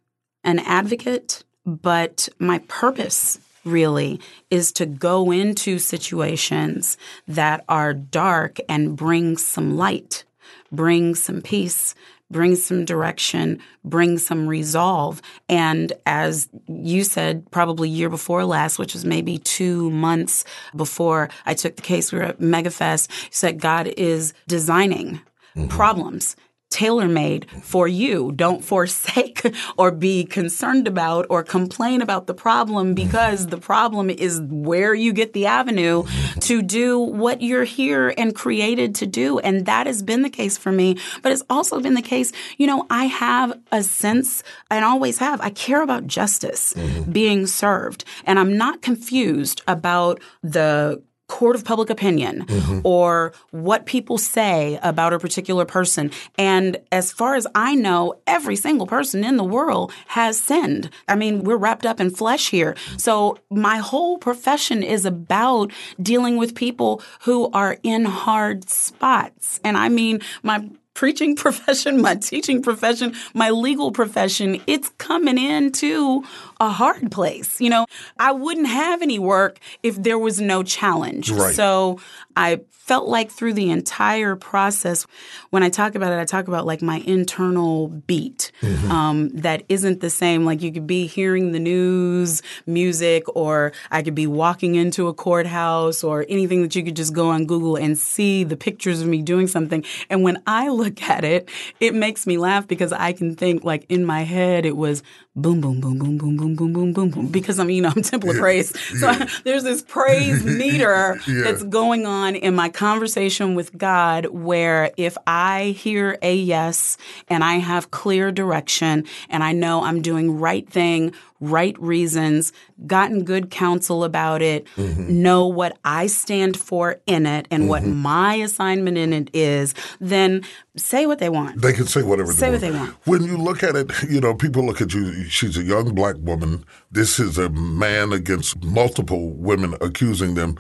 [0.44, 8.96] an advocate, but my purpose really is to go into situations that are dark and
[8.96, 10.24] bring some light,
[10.72, 11.94] bring some peace,
[12.32, 15.22] bring some direction, bring some resolve.
[15.50, 21.54] And as you said, probably year before last, which was maybe two months before I
[21.54, 25.22] took the case, we were at MegaFest, you said God is designing
[25.56, 25.68] mm-hmm.
[25.68, 26.36] problems
[26.72, 28.32] tailor made for you.
[28.32, 29.42] Don't forsake
[29.78, 35.14] or be concerned about or complain about the problem because the problem is where you
[35.14, 36.04] get the avenue
[36.40, 39.38] to do what you're here and created to do.
[39.40, 40.98] And that has been the case for me.
[41.22, 45.42] But it's also been the case, you know, I have a sense and always have,
[45.42, 47.12] I care about justice mm-hmm.
[47.12, 48.06] being served.
[48.26, 52.82] And I'm not confused about the court of public opinion mm-hmm.
[52.84, 56.12] or what people say about a particular person.
[56.38, 60.90] And as far as I know, every single person in the world has sinned.
[61.08, 62.76] I mean, we're wrapped up in flesh here.
[62.98, 69.62] So my whole profession is about dealing with people who are in hard spots.
[69.64, 76.24] And I mean, my preaching profession, my teaching profession, my legal profession, it's coming into
[76.60, 77.60] a hard place.
[77.60, 77.86] You know,
[78.20, 81.32] I wouldn't have any work if there was no challenge.
[81.32, 81.56] Right.
[81.56, 82.00] So
[82.36, 85.08] I felt like through the entire process,
[85.50, 88.92] when I talk about it, I talk about like my internal beat mm-hmm.
[88.92, 90.44] um, that isn't the same.
[90.44, 95.14] Like you could be hearing the news, music, or I could be walking into a
[95.14, 99.08] courthouse or anything that you could just go on Google and see the pictures of
[99.08, 99.86] me doing something.
[100.10, 101.48] And when I look at it,
[101.80, 105.02] it makes me laugh because I can think like in my head, it was
[105.34, 107.28] boom, boom, boom, boom, boom, boom, boom, boom, boom, boom.
[107.28, 108.42] Because I'm, you know, I'm Temple of yeah.
[108.42, 109.00] Praise.
[109.00, 109.30] So yeah.
[109.46, 111.44] there's this praise meter yeah.
[111.44, 116.98] that's going on in my conversation with God where if I hear a yes
[117.30, 122.52] and I have clear direction and I know I'm doing right thing, right reasons,
[122.88, 125.22] gotten good counsel about it, mm-hmm.
[125.22, 127.70] know what I stand for in it and mm-hmm.
[127.70, 130.42] what my assignment in it is, then
[130.76, 131.62] say what they want.
[131.62, 132.96] They can say whatever say they what they want.
[133.06, 136.16] When you look at it, you know, people look at you, she's a young black
[136.18, 136.66] woman.
[136.92, 140.58] This is a man against multiple women accusing them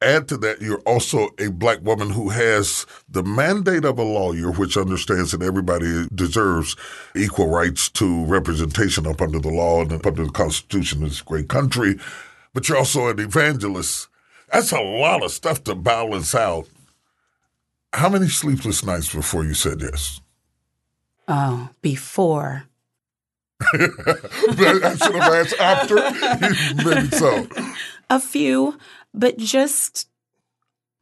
[0.00, 4.50] add to that, you're also a black woman who has the mandate of a lawyer,
[4.52, 6.76] which understands that everybody deserves
[7.16, 11.22] equal rights to representation up under the law and up under the Constitution of this
[11.22, 11.98] great country.
[12.54, 14.08] But you're also an evangelist.
[14.52, 16.66] That's a lot of stuff to balance out.
[17.92, 20.20] How many sleepless nights before you said yes?
[21.26, 22.64] Oh, before.
[23.74, 25.96] I should have asked after.
[26.84, 27.46] Maybe so.
[28.08, 28.78] A few
[29.14, 30.08] but just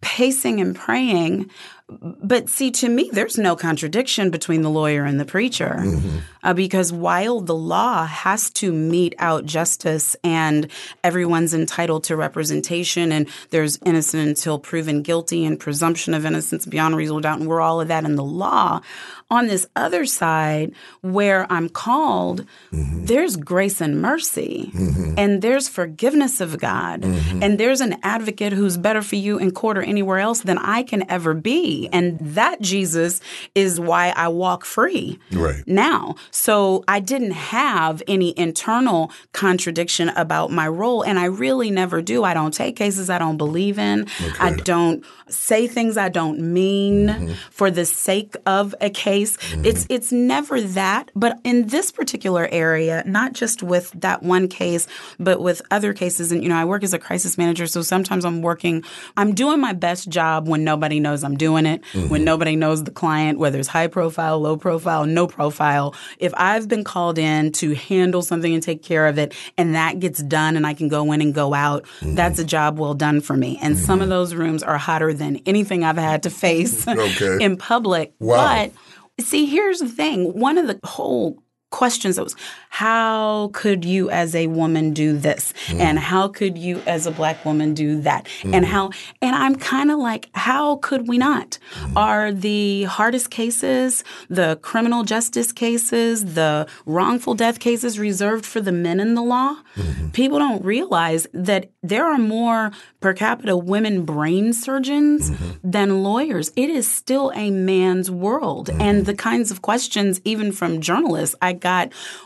[0.02, 1.50] pacing and praying
[1.88, 6.18] But see, to me, there's no contradiction between the lawyer and the preacher mm-hmm.
[6.42, 10.68] uh, because while the law has to mete out justice and
[11.04, 16.96] everyone's entitled to representation and there's innocent until proven guilty and presumption of innocence beyond
[16.96, 18.80] reasonable doubt, and we're all of that in the law,
[19.28, 23.06] on this other side, where I'm called, mm-hmm.
[23.06, 25.14] there's grace and mercy, mm-hmm.
[25.18, 27.42] and there's forgiveness of God, mm-hmm.
[27.42, 30.84] and there's an advocate who's better for you in court or anywhere else than I
[30.84, 31.88] can ever be.
[31.92, 33.20] And that Jesus
[33.54, 35.62] is why I walk free right.
[35.66, 36.14] now.
[36.30, 42.22] So I didn't have any internal contradiction about my role, and I really never do.
[42.22, 44.02] I don't take cases I don't believe in.
[44.02, 44.38] Okay.
[44.38, 47.32] I don't say things I don't mean mm-hmm.
[47.50, 49.15] for the sake of a case.
[49.24, 49.64] Mm-hmm.
[49.64, 54.87] It's it's never that, but in this particular area, not just with that one case,
[55.18, 58.24] but with other cases and you know, I work as a crisis manager, so sometimes
[58.24, 58.85] I'm working
[59.16, 62.09] I'm doing my best job when nobody knows I'm doing it, mm-hmm.
[62.09, 65.94] when nobody knows the client, whether it's high profile, low profile, no profile.
[66.18, 70.00] If I've been called in to handle something and take care of it and that
[70.00, 72.14] gets done and I can go in and go out, mm-hmm.
[72.14, 73.59] that's a job well done for me.
[73.62, 74.11] And some of mm-hmm.
[74.11, 77.44] those rooms are hotter than anything I've had to face okay.
[77.44, 78.14] in public.
[78.18, 78.37] Wow.
[78.37, 78.72] But
[79.20, 80.38] see, here's the thing.
[80.38, 81.42] One of the whole
[81.76, 82.34] questions that was
[82.70, 85.78] how could you as a woman do this mm.
[85.78, 88.54] and how could you as a black woman do that mm.
[88.54, 91.96] and how and i'm kind of like how could we not mm.
[91.96, 98.72] are the hardest cases the criminal justice cases the wrongful death cases reserved for the
[98.72, 100.08] men in the law mm-hmm.
[100.10, 105.52] people don't realize that there are more per capita women brain surgeons mm-hmm.
[105.62, 108.80] than lawyers it is still a man's world mm-hmm.
[108.80, 111.52] and the kinds of questions even from journalists i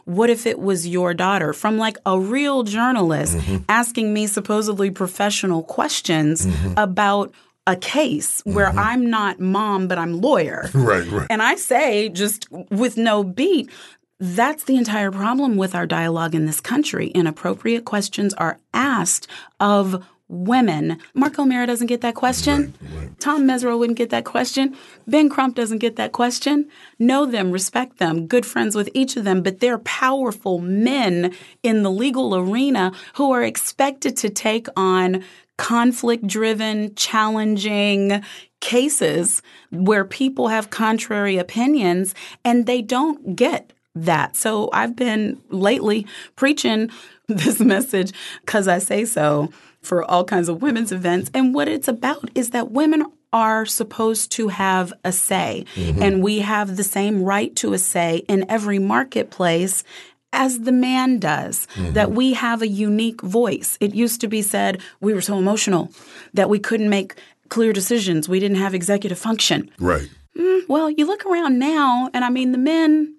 [0.05, 1.53] what if it was your daughter?
[1.53, 3.65] From like a real journalist mm-hmm.
[3.69, 6.75] asking me supposedly professional questions mm-hmm.
[6.77, 7.33] about
[7.67, 8.79] a case where mm-hmm.
[8.79, 10.69] I'm not mom, but I'm lawyer.
[10.75, 11.27] Right, right.
[11.31, 13.71] And I say, just with no beat,
[14.19, 17.09] that's the entire problem with our dialogue in this country.
[17.09, 19.27] Inappropriate questions are asked
[19.61, 20.97] of women.
[21.13, 22.73] Mark O'Mara doesn't get that question.
[22.81, 23.21] Right, right.
[23.21, 24.77] Tom Mesereau wouldn't get that question.
[25.07, 26.69] Ben Crump doesn't get that question.
[26.99, 31.83] Know them, respect them, good friends with each of them, but they're powerful men in
[31.83, 35.25] the legal arena who are expected to take on
[35.59, 38.23] conflict driven, challenging
[38.61, 42.15] cases where people have contrary opinions
[42.45, 44.37] and they don't get that.
[44.37, 46.91] So I've been lately preaching
[47.37, 51.31] this message because I say so for all kinds of women's events.
[51.35, 56.03] And what it's about is that women are supposed to have a say, mm-hmm.
[56.03, 59.85] and we have the same right to a say in every marketplace
[60.33, 61.93] as the man does, mm-hmm.
[61.93, 63.77] that we have a unique voice.
[63.81, 65.91] It used to be said we were so emotional
[66.35, 67.15] that we couldn't make
[67.49, 69.71] clear decisions, we didn't have executive function.
[69.79, 70.09] Right.
[70.37, 73.17] Mm, well, you look around now, and I mean, the men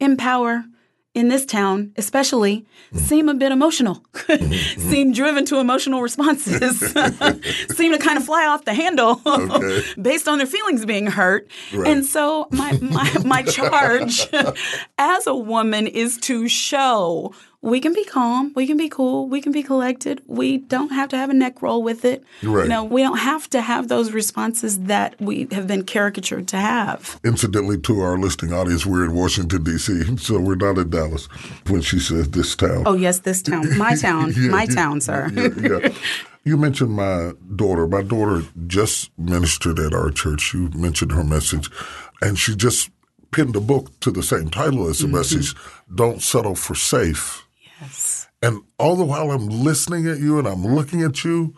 [0.00, 0.64] in power
[1.14, 2.98] in this town, especially, mm-hmm.
[2.98, 4.44] seem a bit emotional, mm-hmm.
[4.44, 4.90] Mm-hmm.
[4.90, 6.80] seem driven to emotional responses,
[7.76, 9.82] seem to kind of fly off the handle okay.
[10.02, 11.48] based on their feelings being hurt.
[11.72, 11.88] Right.
[11.88, 14.28] And so, my, my, my charge
[14.98, 17.32] as a woman is to show
[17.64, 20.20] we can be calm, we can be cool, we can be collected.
[20.26, 22.22] We don't have to have a neck roll with it.
[22.42, 22.64] Right.
[22.64, 26.58] You know, we don't have to have those responses that we have been caricatured to
[26.58, 27.18] have.
[27.24, 31.24] Incidentally, to our listening audience, we're in Washington D.C., so we're not in Dallas.
[31.66, 32.82] When she says this town.
[32.84, 35.30] Oh yes, this town, my town, yeah, my town, sir.
[35.34, 35.94] yeah, yeah.
[36.46, 37.86] You mentioned my daughter.
[37.86, 40.52] My daughter just ministered at our church.
[40.52, 41.70] You mentioned her message,
[42.20, 42.90] and she just
[43.30, 45.16] pinned a book to the same title as the mm-hmm.
[45.16, 45.54] message,
[45.94, 47.43] Don't Settle for Safe
[47.84, 48.28] Yes.
[48.42, 51.54] And all the while I'm listening at you and I'm looking at you,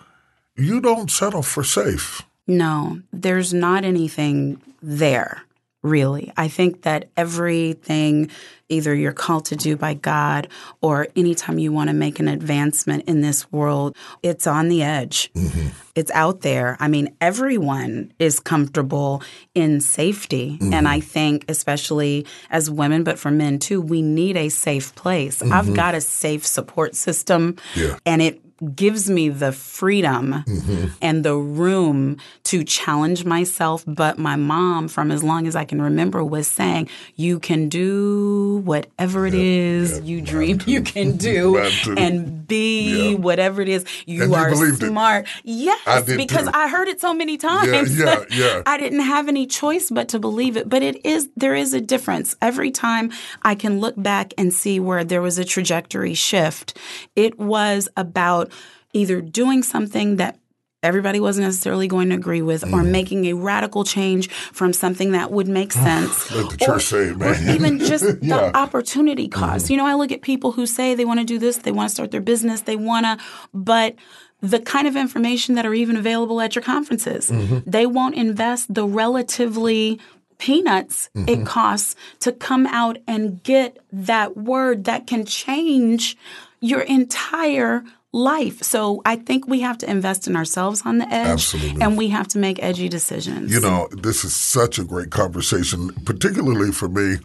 [0.56, 2.22] you don't settle for safe.
[2.46, 5.45] No, there's not anything there
[5.86, 6.32] really.
[6.36, 8.30] I think that everything
[8.68, 10.48] either you're called to do by God
[10.80, 15.32] or anytime you want to make an advancement in this world, it's on the edge.
[15.34, 15.68] Mm-hmm.
[15.94, 16.76] It's out there.
[16.80, 19.22] I mean, everyone is comfortable
[19.54, 20.58] in safety.
[20.60, 20.74] Mm-hmm.
[20.74, 25.42] And I think, especially as women, but for men too, we need a safe place.
[25.42, 25.52] Mm-hmm.
[25.52, 27.98] I've got a safe support system yeah.
[28.04, 28.40] and it
[28.74, 30.86] gives me the freedom mm-hmm.
[31.02, 33.84] and the room to challenge myself.
[33.86, 38.62] But my mom, from as long as I can remember, was saying, You can do
[38.64, 41.58] whatever it is you dream you can do
[41.96, 43.84] and be whatever it is.
[44.06, 45.24] You and are smart.
[45.24, 45.30] It.
[45.44, 46.52] Yes, I because too.
[46.54, 47.98] I heard it so many times.
[47.98, 48.62] Yeah, yeah, yeah.
[48.66, 50.68] I didn't have any choice but to believe it.
[50.68, 52.36] But it is, there is a difference.
[52.40, 53.10] Every time
[53.42, 56.76] I can look back and see where there was a trajectory shift,
[57.14, 58.45] it was about
[58.92, 60.38] either doing something that
[60.82, 62.92] everybody wasn't necessarily going to agree with, or Mm-hmm.
[62.92, 66.30] making a radical change from something that would make sense.
[66.30, 67.22] Let the church say man.
[67.48, 68.12] Or even just Yeah.
[68.12, 68.28] Mm-hmm.
[68.28, 69.68] the opportunity cost.
[69.70, 71.88] You know, I look at people who say they want to do this, they want
[71.88, 73.18] to start their business, they want to,
[73.52, 73.96] but
[74.42, 77.58] the kind of information that are even available at your conferences, Mm-hmm.
[77.68, 79.98] they won't invest the relatively
[80.38, 81.28] peanuts Mm-hmm.
[81.42, 86.16] it costs to come out and get that word that can change
[86.60, 87.82] your entire
[88.16, 88.62] life.
[88.62, 91.82] So I think we have to invest in ourselves on the edge Absolutely.
[91.82, 93.52] and we have to make edgy decisions.
[93.52, 97.16] You know, this is such a great conversation, particularly for me,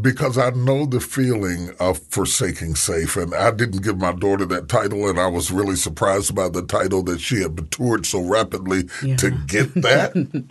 [0.00, 3.16] because I know the feeling of forsaking safe.
[3.16, 6.62] And I didn't give my daughter that title, and I was really surprised by the
[6.62, 8.84] title that she had matured so rapidly
[9.18, 10.44] to get that.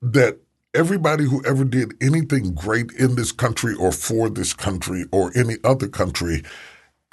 [0.00, 0.38] that
[0.74, 5.56] everybody who ever did anything great in this country or for this country or any
[5.62, 6.42] other country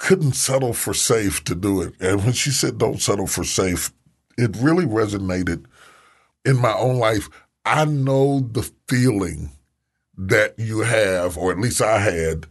[0.02, 1.94] couldn't settle for safe to do it.
[2.00, 3.92] And when she said, don't settle for safe,
[4.36, 5.64] it really resonated
[6.44, 7.30] in my own life.
[7.64, 9.52] I know the feeling
[10.18, 12.46] that you have, or at least I had,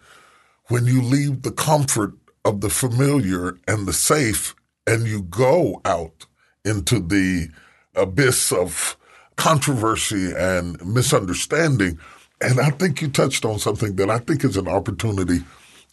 [0.69, 2.13] when you leave the comfort
[2.45, 4.55] of the familiar and the safe
[4.87, 6.25] and you go out
[6.63, 7.49] into the
[7.95, 8.95] abyss of
[9.35, 11.99] controversy and misunderstanding.
[12.39, 15.41] And I think you touched on something that I think is an opportunity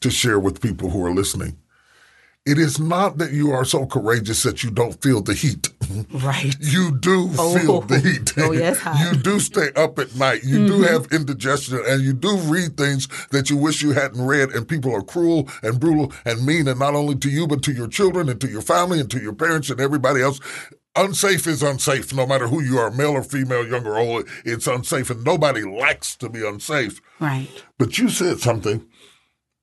[0.00, 1.58] to share with people who are listening.
[2.48, 5.68] It is not that you are so courageous that you don't feel the heat.
[6.10, 6.56] right.
[6.58, 8.00] You do feel the oh.
[8.00, 8.32] heat.
[8.38, 8.98] Oh, yes, hot.
[8.98, 10.44] you do stay up at night.
[10.44, 10.84] You do mm-hmm.
[10.84, 14.48] have indigestion and you do read things that you wish you hadn't read.
[14.52, 17.72] And people are cruel and brutal and mean, and not only to you, but to
[17.72, 20.40] your children and to your family and to your parents and everybody else.
[20.96, 24.26] Unsafe is unsafe, no matter who you are, male or female, young or old.
[24.46, 27.00] It's unsafe, and nobody likes to be unsafe.
[27.20, 27.62] Right.
[27.76, 28.84] But you said something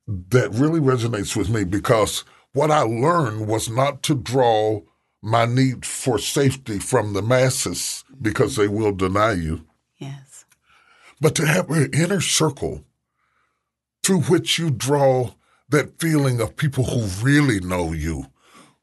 [0.07, 4.81] that really resonates with me because what I learned was not to draw
[5.21, 9.65] my need for safety from the masses because they will deny you,
[9.97, 10.45] Yes.
[11.19, 12.85] but to have an inner circle
[14.03, 15.31] through which you draw
[15.69, 18.27] that feeling of people who really know you,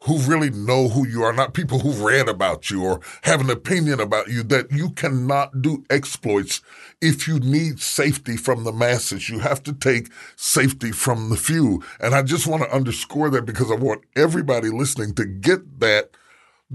[0.03, 3.51] who really know who you are, not people who read about you or have an
[3.51, 6.61] opinion about you, that you cannot do exploits
[7.01, 9.29] if you need safety from the masses.
[9.29, 11.83] You have to take safety from the few.
[12.01, 16.11] And I just want to underscore that because I want everybody listening to get that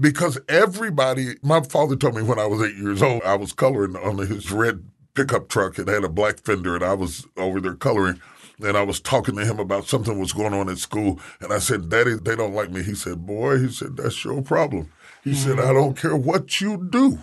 [0.00, 3.96] because everybody, my father told me when I was eight years old, I was coloring
[3.96, 5.78] on his red pickup truck.
[5.78, 8.20] It had a black fender, and I was over there coloring.
[8.62, 11.20] And I was talking to him about something was going on at school.
[11.40, 12.82] And I said, Daddy, they don't like me.
[12.82, 14.90] He said, Boy, he said, that's your problem.
[15.22, 15.64] He said, mm.
[15.64, 17.18] I don't care what you do.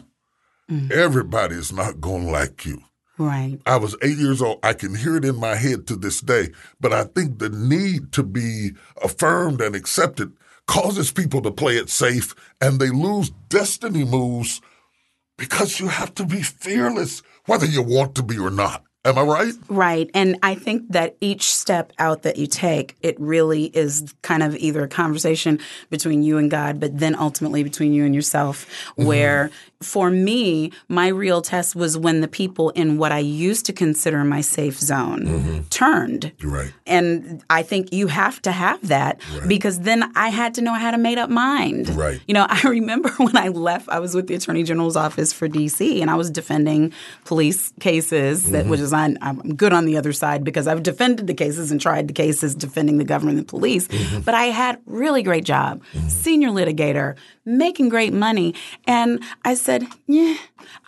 [0.69, 0.91] Mm.
[0.91, 2.81] Everybody is not going to like you.
[3.17, 3.59] Right.
[3.65, 4.59] I was eight years old.
[4.63, 6.49] I can hear it in my head to this day.
[6.79, 8.71] But I think the need to be
[9.01, 10.33] affirmed and accepted
[10.67, 14.61] causes people to play it safe and they lose destiny moves
[15.37, 18.84] because you have to be fearless, whether you want to be or not.
[19.05, 19.53] Am I right?
[19.69, 20.09] Right.
[20.13, 24.55] And I think that each step out that you take, it really is kind of
[24.55, 25.59] either a conversation
[25.91, 28.65] between you and God, but then ultimately between you and yourself,
[28.97, 29.05] mm-hmm.
[29.05, 29.51] where
[29.85, 34.23] for me, my real test was when the people in what I used to consider
[34.23, 35.61] my safe zone mm-hmm.
[35.69, 36.31] turned.
[36.39, 36.73] You're right.
[36.87, 40.79] And I think you have to have that because then I had to know I
[40.79, 41.89] had a made up mind.
[41.89, 42.19] Right.
[42.27, 45.47] You know, I remember when I left, I was with the Attorney General's office for
[45.47, 46.91] DC and I was defending
[47.25, 48.69] police cases, that, mm-hmm.
[48.71, 52.07] which is I'm good on the other side because I've defended the cases and tried
[52.07, 53.87] the cases defending the government and the police.
[53.87, 54.21] Mm-hmm.
[54.21, 56.07] But I had really great job, mm-hmm.
[56.07, 57.15] senior litigator,
[57.45, 58.55] making great money.
[58.85, 60.35] And I said, yeah,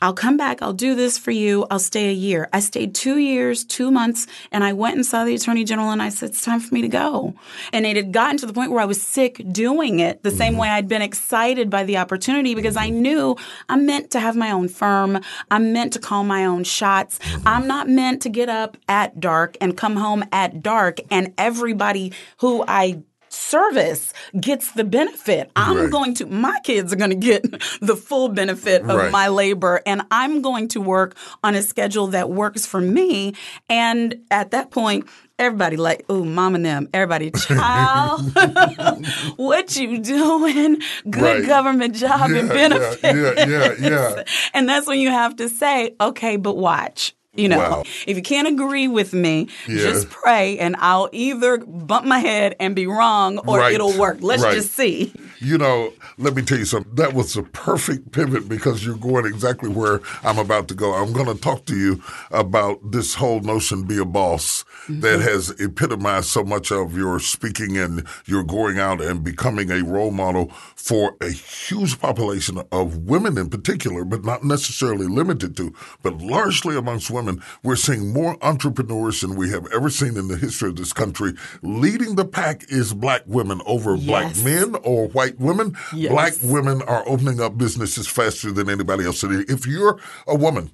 [0.01, 0.61] I'll come back.
[0.61, 1.67] I'll do this for you.
[1.69, 2.49] I'll stay a year.
[2.51, 6.01] I stayed two years, two months, and I went and saw the attorney general and
[6.01, 7.35] I said, it's time for me to go.
[7.71, 10.53] And it had gotten to the point where I was sick doing it the same
[10.53, 10.61] mm-hmm.
[10.61, 13.37] way I'd been excited by the opportunity because I knew
[13.69, 15.19] I'm meant to have my own firm.
[15.51, 17.19] I'm meant to call my own shots.
[17.45, 22.13] I'm not meant to get up at dark and come home at dark and everybody
[22.37, 25.51] who I service gets the benefit.
[25.55, 25.91] I'm Right.
[25.91, 27.43] going to my kids are going to get
[27.81, 29.11] the full benefit of Right.
[29.11, 33.33] my labor and I'm going to work on a schedule that works for me
[33.69, 35.07] and at that point
[35.39, 38.21] everybody like ooh mom and them everybody child
[39.35, 40.79] what you doing
[41.09, 41.45] good Right.
[41.45, 44.23] government job and Yeah, benefits yeah, yeah, yeah, yeah.
[44.55, 47.83] and that's when you have to say okay but watch you know, Wow.
[48.05, 49.77] if you can't agree with me, Yeah.
[49.77, 53.73] just pray and I'll either bump my head and be wrong or Right.
[53.75, 54.17] it'll work.
[54.21, 54.55] Let's Right.
[54.55, 55.13] just see.
[55.39, 56.95] You know, let me tell you something.
[56.95, 60.93] That was a perfect pivot because you're going exactly where I'm about to go.
[60.93, 65.01] I'm going to talk to you about this whole notion be a boss mm-hmm.
[65.01, 69.83] that has epitomized so much of your speaking and your going out and becoming a
[69.83, 75.73] role model for a huge population of women in particular, but not necessarily limited to,
[76.01, 77.43] but largely amongst women.
[77.63, 81.33] We're seeing more entrepreneurs than we have ever seen in the history of this country.
[81.61, 84.05] Leading the pack is black women over yes.
[84.05, 85.77] black men or white women.
[85.93, 86.11] Yes.
[86.11, 89.19] Black women are opening up businesses faster than anybody else.
[89.19, 90.71] So If you're a woman,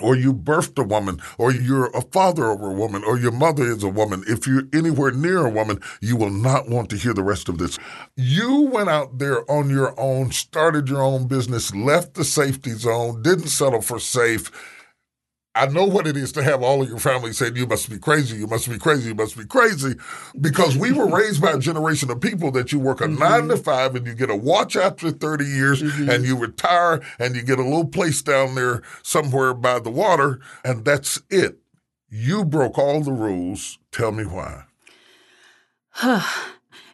[0.00, 3.64] or you birthed a woman, or you're a father of a woman, or your mother
[3.64, 7.14] is a woman, if you're anywhere near a woman, you will not want to hear
[7.14, 7.78] the rest of this.
[8.14, 13.22] You went out there on your own, started your own business, left the safety zone,
[13.22, 14.50] didn't settle for safe
[15.56, 17.98] I know what it is to have all of your family saying, you must be
[17.98, 19.94] crazy, you must be crazy, you must be crazy.
[20.38, 23.18] Because we were raised by a generation of people that you work a mm-hmm.
[23.18, 26.10] nine to five and you get a watch after 30 years mm-hmm.
[26.10, 30.40] and you retire and you get a little place down there somewhere by the water
[30.62, 31.56] and that's it.
[32.10, 33.78] You broke all the rules.
[33.92, 34.64] Tell me why.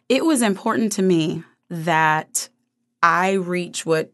[0.07, 2.47] it was important to me that
[3.01, 4.13] I reach what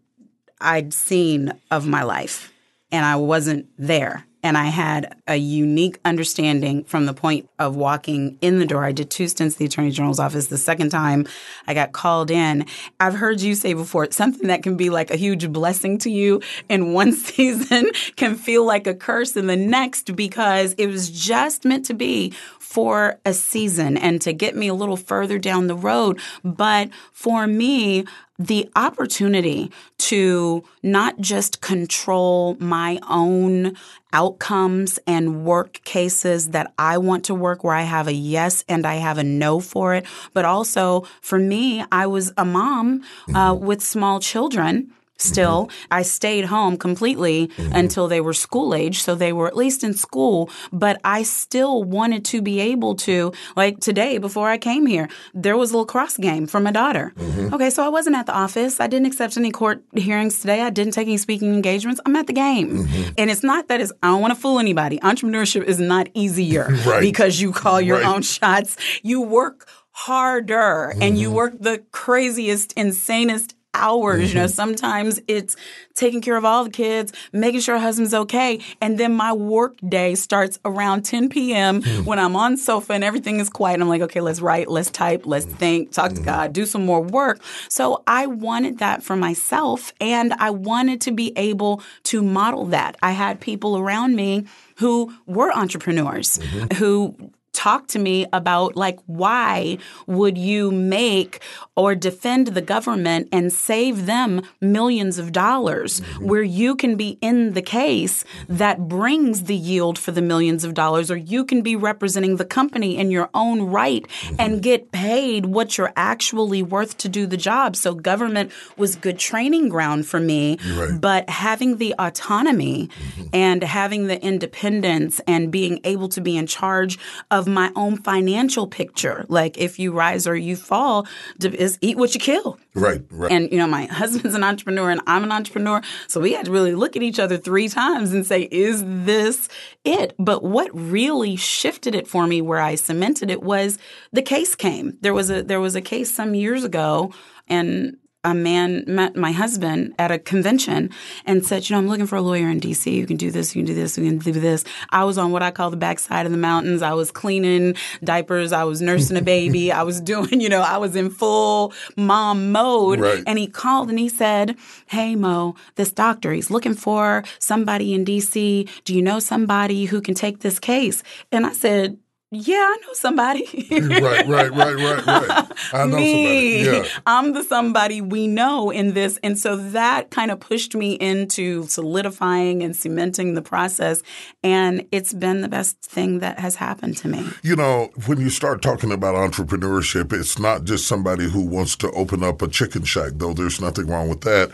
[0.59, 2.51] I'd seen of my life
[2.91, 8.37] and I wasn't there and I had a unique understanding from the point of walking
[8.41, 8.85] in the door.
[8.85, 10.47] I did two stints at the Attorney General's office.
[10.47, 11.27] The second time
[11.67, 12.65] I got called in,
[12.99, 16.41] I've heard you say before, something that can be like a huge blessing to you
[16.69, 21.65] in one season can feel like a curse in the next because it was just
[21.65, 25.75] meant to be for a season and to get me a little further down the
[25.75, 26.19] road.
[26.43, 28.05] But for me,
[28.39, 33.75] the opportunity to not just control my own
[34.13, 38.85] outcomes and work cases that I want to work where I have a yes and
[38.87, 43.03] I have a no for it, but also for me, I was a mom
[43.35, 45.67] uh, with small children still.
[45.67, 45.93] Mm-hmm.
[45.93, 47.75] I stayed home completely mm-hmm.
[47.75, 49.01] until they were school age.
[49.01, 53.33] So they were at least in school, but I still wanted to be able to,
[53.55, 57.13] like today before I came here, there was a lacrosse game for my daughter.
[57.15, 57.53] Mm-hmm.
[57.53, 58.79] Okay, so I wasn't at the office.
[58.79, 60.61] I didn't accept any court hearings today.
[60.61, 62.01] I didn't take any speaking engagements.
[62.05, 62.85] I'm at the game.
[62.85, 63.11] Mm-hmm.
[63.17, 64.99] And it's not that it's, I don't want to fool anybody.
[64.99, 67.01] Entrepreneurship is not easier right.
[67.01, 68.05] because you call your right.
[68.07, 68.77] own shots.
[69.03, 71.35] You work harder and you mm-hmm.
[71.35, 74.19] work the craziest, insanest hours.
[74.21, 74.27] Mm-hmm.
[74.27, 74.53] You know, mm-hmm.
[74.53, 75.55] sometimes it's
[75.95, 78.59] taking care of all the kids, making sure husband's okay.
[78.81, 81.81] And then my work day starts around 10 p.m.
[81.81, 82.03] Mm-hmm.
[82.05, 83.81] when I'm on sofa and everything is quiet.
[83.81, 85.55] I'm like, okay, let's write, let's type, let's mm-hmm.
[85.55, 86.25] think, talk to mm-hmm.
[86.25, 87.41] God, do some more work.
[87.69, 92.97] So I wanted that for myself and I wanted to be able to model that.
[93.01, 94.45] I had people around me
[94.77, 96.75] who were entrepreneurs mm-hmm.
[96.75, 99.77] who talk to me about like why
[100.07, 101.41] would you make
[101.75, 106.27] or defend the government and save them millions of dollars mm-hmm.
[106.27, 110.73] where you can be in the case that brings the yield for the millions of
[110.73, 114.35] dollars or you can be representing the company in your own right mm-hmm.
[114.39, 119.17] and get paid what you're actually worth to do the job so government was good
[119.17, 121.01] training ground for me right.
[121.01, 123.27] but having the autonomy mm-hmm.
[123.33, 126.99] and having the independence and being able to be in charge
[127.31, 129.25] of of my own financial picture.
[129.27, 131.07] Like if you rise or you fall,
[131.41, 132.59] is eat what you kill.
[132.75, 133.31] Right, right.
[133.31, 136.51] And you know, my husband's an entrepreneur and I'm an entrepreneur, so we had to
[136.51, 139.49] really look at each other three times and say, "Is this
[139.83, 143.79] it?" But what really shifted it for me, where I cemented it, was
[144.11, 144.97] the case came.
[145.01, 147.11] There was a there was a case some years ago,
[147.47, 150.89] and a man met my husband at a convention
[151.25, 153.55] and said, You know, I'm looking for a lawyer in DC You can do this,
[153.55, 154.65] you can do this, you can do this.
[154.89, 156.81] I was on what I call the backside of the mountains.
[156.81, 160.77] I was cleaning diapers, I was nursing a baby, I was doing, you know, I
[160.77, 162.99] was in full mom mode.
[162.99, 163.23] Right.
[163.25, 164.57] And he called and he said,
[164.87, 168.69] Hey, Mo, this doctor, he's looking for somebody in DC.
[168.83, 171.03] Do you know somebody who can take this case?
[171.31, 171.97] And I said,
[172.31, 173.67] yeah, I know somebody.
[173.71, 175.51] right, right, right, right, right.
[175.73, 176.87] I know Me, somebody.
[176.87, 176.99] Yeah.
[177.07, 179.17] I'm the somebody we know in this.
[179.23, 184.03] And so that kind of pushed me into solidifying and cementing the process.
[184.43, 187.27] And it's been the best thing that has happened to me.
[187.41, 191.89] You know, when you start talking about entrepreneurship, it's not just somebody who wants to
[191.91, 194.51] open up a chicken shack, though there's nothing wrong with that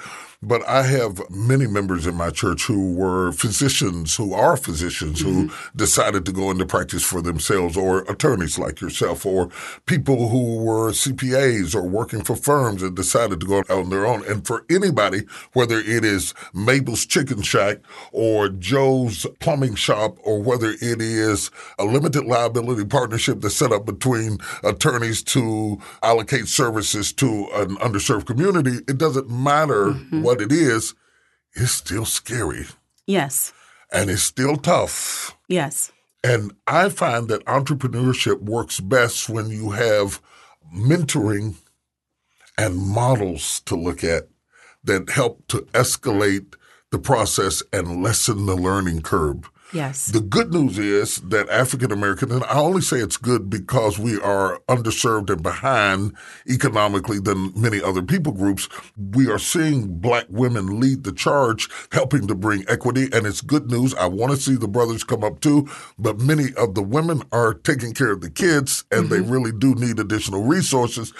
[0.48, 5.48] but I have many members in my church who were physicians, who are physicians, mm-hmm.
[5.48, 9.50] who decided to go into practice for themselves, or attorneys like yourself, or
[9.86, 14.06] people who were CPAs or working for firms and decided to go out on their
[14.06, 14.26] own.
[14.28, 15.24] And for anybody,
[15.54, 17.80] whether it is Mabel's Chicken Shack
[18.12, 23.86] or Joe's Plumbing Shop, or whether it is a limited liability partnership that's set up
[23.86, 30.22] between attorneys to allocate services to an underserved community, it doesn't matter mm-hmm.
[30.22, 30.94] what it is,
[31.54, 32.66] it's still scary.
[33.08, 33.54] Yes.
[33.92, 35.38] And it's still tough.
[35.48, 35.92] Yes.
[36.24, 40.22] And I find that entrepreneurship works best when you have
[40.74, 41.56] mentoring
[42.58, 44.28] and models to look at
[44.84, 46.56] that help to escalate
[46.92, 49.50] the process and lessen the learning curve.
[49.74, 50.08] Yes.
[50.08, 54.20] The good news is that African American, and I only say it's good because we
[54.22, 56.16] are underserved and behind
[56.48, 58.70] economically than many other people groups.
[58.98, 63.72] We are seeing black women lead the charge, helping to bring equity, and it's good
[63.72, 63.94] news.
[63.96, 67.54] I want to see the brothers come up too, but many of the women are
[67.54, 69.14] taking care of the kids, and mm-hmm.
[69.14, 71.12] they really do need additional resources.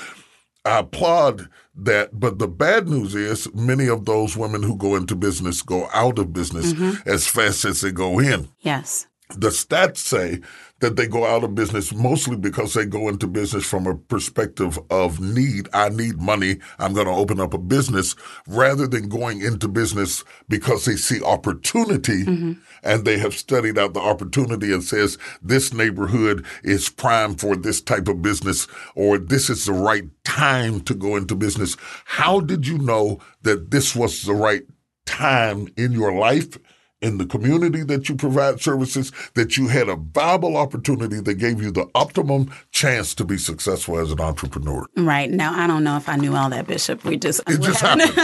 [0.66, 2.20] I applaud that.
[2.20, 6.20] But the bad news is many of those women who go into business go out
[6.20, 7.08] of business mm-hmm.
[7.08, 8.50] as fast as they go in.
[8.62, 9.08] Yes.
[9.30, 10.42] The stats say
[10.80, 14.78] that they go out of business mostly because they go into business from a perspective
[14.90, 15.70] of need.
[15.74, 16.58] I need money.
[16.80, 18.16] I'm going to open up a business
[18.48, 22.54] rather than going into business because they see opportunity mm-hmm.
[22.84, 27.82] and they have studied out the opportunity and says this neighborhood is prime for this
[27.82, 31.78] type of business or this is the right time to go into business.
[32.04, 34.64] How did you know that this was the right
[35.06, 36.58] time in your life
[37.02, 41.62] in the community that you provide services that you had a viable opportunity that gave
[41.62, 44.86] you the optimum chance to be successful as an entrepreneur.
[44.96, 45.30] Right.
[45.30, 47.04] Now, I don't know if I knew all that, Bishop.
[47.04, 48.16] We just It just happened.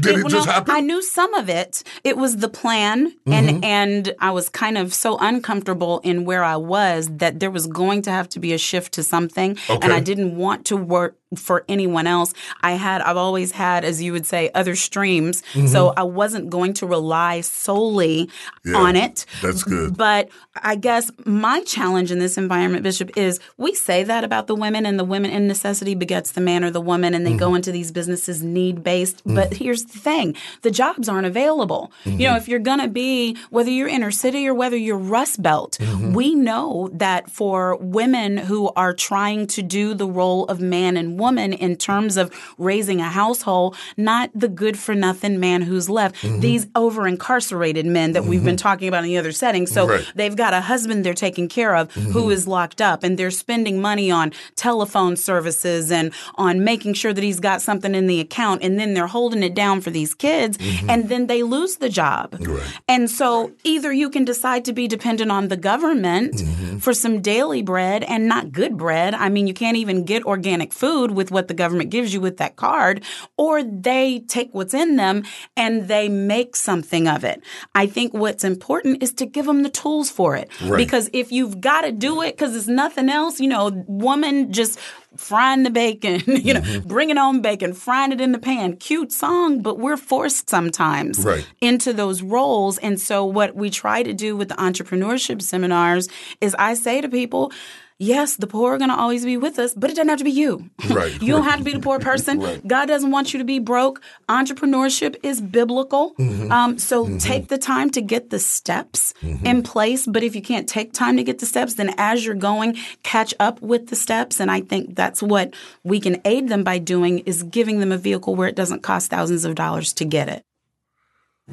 [0.00, 0.74] Did it, it just no, happen?
[0.74, 1.82] I knew some of it.
[2.04, 3.64] It was the plan and mm-hmm.
[3.64, 8.02] and I was kind of so uncomfortable in where I was that there was going
[8.02, 9.78] to have to be a shift to something okay.
[9.82, 12.32] and I didn't want to work for anyone else.
[12.62, 15.42] I had, I've always had, as you would say, other streams.
[15.52, 15.66] Mm-hmm.
[15.66, 18.30] So I wasn't going to rely solely
[18.64, 19.26] yeah, on it.
[19.42, 19.96] That's good.
[19.96, 24.54] But I guess my challenge in this environment, Bishop, is we say that about the
[24.54, 27.38] women and the women in necessity begets the man or the woman and they mm-hmm.
[27.38, 29.18] go into these businesses need based.
[29.18, 29.34] Mm-hmm.
[29.34, 31.92] But here's the thing the jobs aren't available.
[32.04, 32.36] You know, mm-hmm.
[32.36, 36.12] if you're going to be, whether you're inner city or whether you're Rust Belt, mm-hmm.
[36.12, 41.17] we know that for women who are trying to do the role of man and
[41.18, 46.16] woman in terms of raising a household, not the good for nothing man who's left.
[46.16, 46.40] Mm-hmm.
[46.40, 48.30] These over incarcerated men that mm-hmm.
[48.30, 48.62] we've been mm-hmm.
[48.62, 49.70] talking about in the other settings.
[49.70, 50.12] So right.
[50.14, 52.12] they've got a husband they're taking care of mm-hmm.
[52.12, 57.12] who is locked up and they're spending money on telephone services and on making sure
[57.12, 60.14] that he's got something in the account and then they're holding it down for these
[60.14, 60.90] kids mm-hmm.
[60.90, 62.36] and then they lose the job.
[62.40, 62.62] Right.
[62.88, 66.78] And so either you can decide to be dependent on the government mm-hmm.
[66.78, 69.14] for some daily bread and not good bread.
[69.14, 72.36] I mean, you can't even get organic food with what the government gives you with
[72.38, 73.04] that card,
[73.36, 75.24] or they take what's in them
[75.56, 77.42] and they make something of it.
[77.74, 80.50] I think what's important is to give them the tools for it.
[80.62, 80.76] Right.
[80.76, 84.78] Because if you've got to do it because it's nothing else, you know, woman just
[85.16, 86.88] frying the bacon, you know, mm-hmm.
[86.88, 88.76] bringing on bacon, frying it in the pan.
[88.76, 91.46] Cute song, but we're forced sometimes right.
[91.60, 92.78] into those roles.
[92.78, 96.08] And so, what we try to do with the entrepreneurship seminars
[96.40, 97.52] is I say to people,
[97.98, 100.24] yes, the poor are going to always be with us, but it doesn't have to
[100.24, 100.70] be you.
[100.88, 101.20] Right.
[101.20, 102.40] you don't have to be the poor person.
[102.40, 102.66] right.
[102.66, 104.00] God doesn't want you to be broke.
[104.28, 106.14] Entrepreneurship is biblical.
[106.14, 106.50] Mm-hmm.
[106.50, 107.18] Um, so mm-hmm.
[107.18, 109.46] take the time to get the steps mm-hmm.
[109.46, 110.06] in place.
[110.06, 113.34] But if you can't take time to get the steps, then as you're going, catch
[113.38, 114.40] up with the steps.
[114.40, 117.98] And I think that's what we can aid them by doing is giving them a
[117.98, 120.42] vehicle where it doesn't cost thousands of dollars to get it.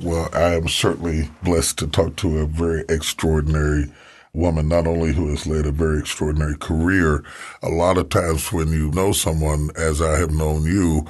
[0.02, 3.91] Well, I am certainly blessed to talk to a very extraordinary
[4.36, 7.24] woman, not only who has led a very extraordinary career,
[7.62, 11.06] a lot of times when you know someone, as I have known you,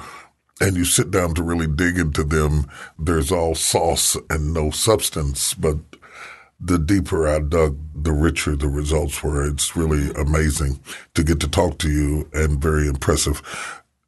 [0.60, 2.66] and you sit down to really dig into them,
[2.98, 5.54] there's all sauce and no substance.
[5.54, 5.76] But
[6.58, 9.46] the deeper I dug, the richer the results were.
[9.46, 10.80] It's really amazing
[11.14, 13.42] to get to talk to you and very impressive.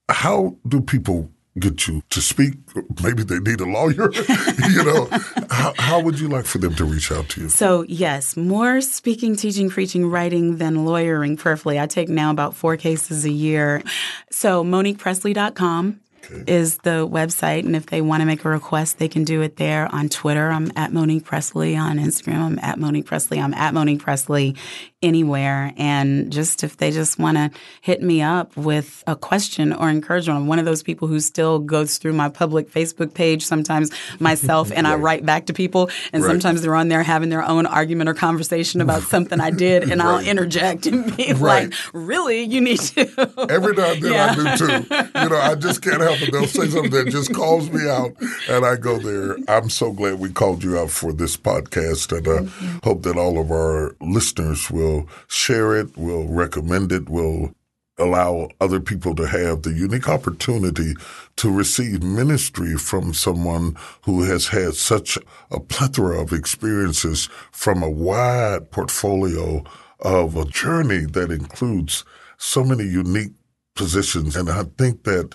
[0.09, 2.55] How do people get you to speak.
[3.03, 4.13] Maybe they need a lawyer.
[4.71, 5.09] you know,
[5.51, 7.49] how, how, would you like for them to reach out to you?
[7.49, 11.79] So, yes, more speaking, teaching, preaching, writing than lawyering, perfectly.
[11.79, 13.83] I take now about four cases a year.
[14.31, 16.01] So, MoniquePressley.com.
[16.31, 16.53] Okay.
[16.53, 19.57] Is the website, and if they want to make a request, they can do it
[19.57, 19.89] there.
[19.95, 23.41] On Twitter, I'm at Monique Pressley On Instagram, I'm at Monique Pressley.
[23.41, 24.55] I'm at Monique Pressley
[25.01, 25.73] anywhere.
[25.77, 30.41] And just if they just want to hit me up with a question or encouragement,
[30.41, 34.73] I'm one of those people who still goes through my public Facebook page sometimes myself
[34.73, 34.95] and right.
[34.95, 35.89] I write back to people.
[36.13, 36.31] And right.
[36.31, 39.85] sometimes they're on there having their own argument or conversation about something I did.
[39.85, 40.07] And right.
[40.07, 42.43] I'll interject and be like, really?
[42.43, 43.47] You need to.
[43.51, 44.35] Every now and then yeah.
[44.37, 45.21] I do too.
[45.21, 46.33] You know, I just can't help it.
[46.33, 48.17] They'll say something that just calls me out
[48.49, 49.37] and I go there.
[49.47, 53.17] I'm so glad we called you out for this podcast and uh, I hope that
[53.17, 54.88] all of our listeners will
[55.27, 57.55] share it, will recommend it, will
[57.99, 60.95] allow other people to have the unique opportunity
[61.37, 65.19] to receive ministry from someone who has had such
[65.51, 69.65] a plethora of experiences from a wide portfolio
[70.01, 72.05] of a journey that includes
[72.37, 73.33] so many unique
[73.75, 74.37] positions.
[74.37, 75.35] And I think that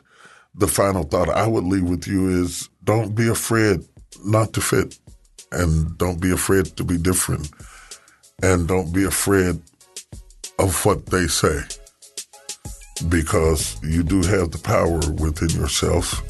[0.56, 3.86] the final thought I would leave with you is don't be afraid
[4.24, 4.98] not to fit
[5.52, 7.52] and don't be afraid to be different
[8.44, 9.60] and don't be afraid
[10.60, 11.62] of what they say
[13.10, 16.22] because you do have the power within yourself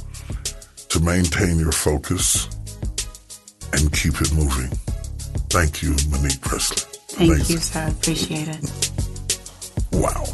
[0.90, 2.48] to maintain your focus
[3.74, 4.70] and keep it moving.
[5.50, 6.78] Thank you, Monique Pressley.
[7.10, 7.56] Thank Amazing.
[7.56, 7.88] you, sir.
[7.90, 8.92] Appreciate it.
[9.92, 10.26] Wow.